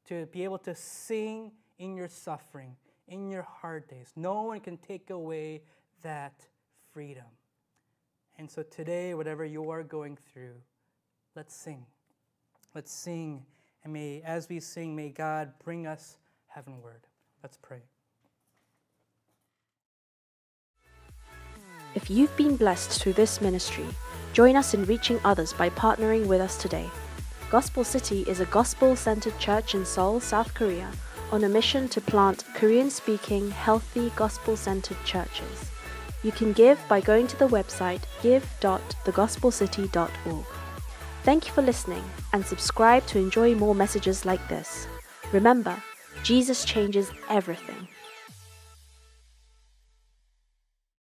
To 0.07 0.25
be 0.27 0.43
able 0.43 0.59
to 0.59 0.75
sing 0.75 1.51
in 1.79 1.95
your 1.95 2.07
suffering, 2.07 2.75
in 3.07 3.29
your 3.29 3.43
hard 3.43 3.87
days. 3.87 4.11
No 4.15 4.43
one 4.43 4.59
can 4.59 4.77
take 4.77 5.09
away 5.09 5.61
that 6.03 6.33
freedom. 6.93 7.25
And 8.37 8.49
so 8.49 8.63
today, 8.63 9.13
whatever 9.13 9.45
you 9.45 9.69
are 9.69 9.83
going 9.83 10.17
through, 10.31 10.55
let's 11.35 11.55
sing. 11.55 11.85
Let's 12.73 12.91
sing. 12.91 13.45
And 13.83 13.93
may, 13.93 14.21
as 14.25 14.49
we 14.49 14.59
sing, 14.59 14.95
may 14.95 15.09
God 15.09 15.53
bring 15.63 15.87
us 15.87 16.17
heavenward. 16.47 17.07
Let's 17.43 17.57
pray. 17.57 17.81
If 21.93 22.09
you've 22.09 22.33
been 22.37 22.55
blessed 22.55 23.01
through 23.01 23.11
this 23.13 23.41
ministry, 23.41 23.87
join 24.31 24.55
us 24.55 24.73
in 24.73 24.85
reaching 24.85 25.19
others 25.25 25.51
by 25.51 25.69
partnering 25.69 26.25
with 26.25 26.39
us 26.39 26.55
today. 26.57 26.89
Gospel 27.49 27.83
City 27.83 28.21
is 28.29 28.39
a 28.39 28.45
gospel 28.45 28.95
centered 28.95 29.37
church 29.39 29.75
in 29.75 29.85
Seoul, 29.85 30.21
South 30.21 30.53
Korea, 30.53 30.89
on 31.33 31.43
a 31.43 31.49
mission 31.49 31.89
to 31.89 31.99
plant 31.99 32.45
Korean 32.53 32.89
speaking, 32.89 33.51
healthy, 33.51 34.09
gospel 34.15 34.55
centered 34.55 35.03
churches. 35.03 35.69
You 36.23 36.31
can 36.31 36.53
give 36.53 36.79
by 36.87 37.01
going 37.01 37.27
to 37.27 37.37
the 37.37 37.49
website 37.49 38.03
give.thegospelcity.org. 38.21 40.45
Thank 41.23 41.47
you 41.47 41.53
for 41.53 41.61
listening 41.61 42.03
and 42.31 42.45
subscribe 42.45 43.05
to 43.07 43.19
enjoy 43.19 43.53
more 43.53 43.75
messages 43.75 44.25
like 44.25 44.47
this. 44.47 44.87
Remember, 45.33 45.75
Jesus 46.23 46.63
changes 46.63 47.11
everything. 47.29 47.89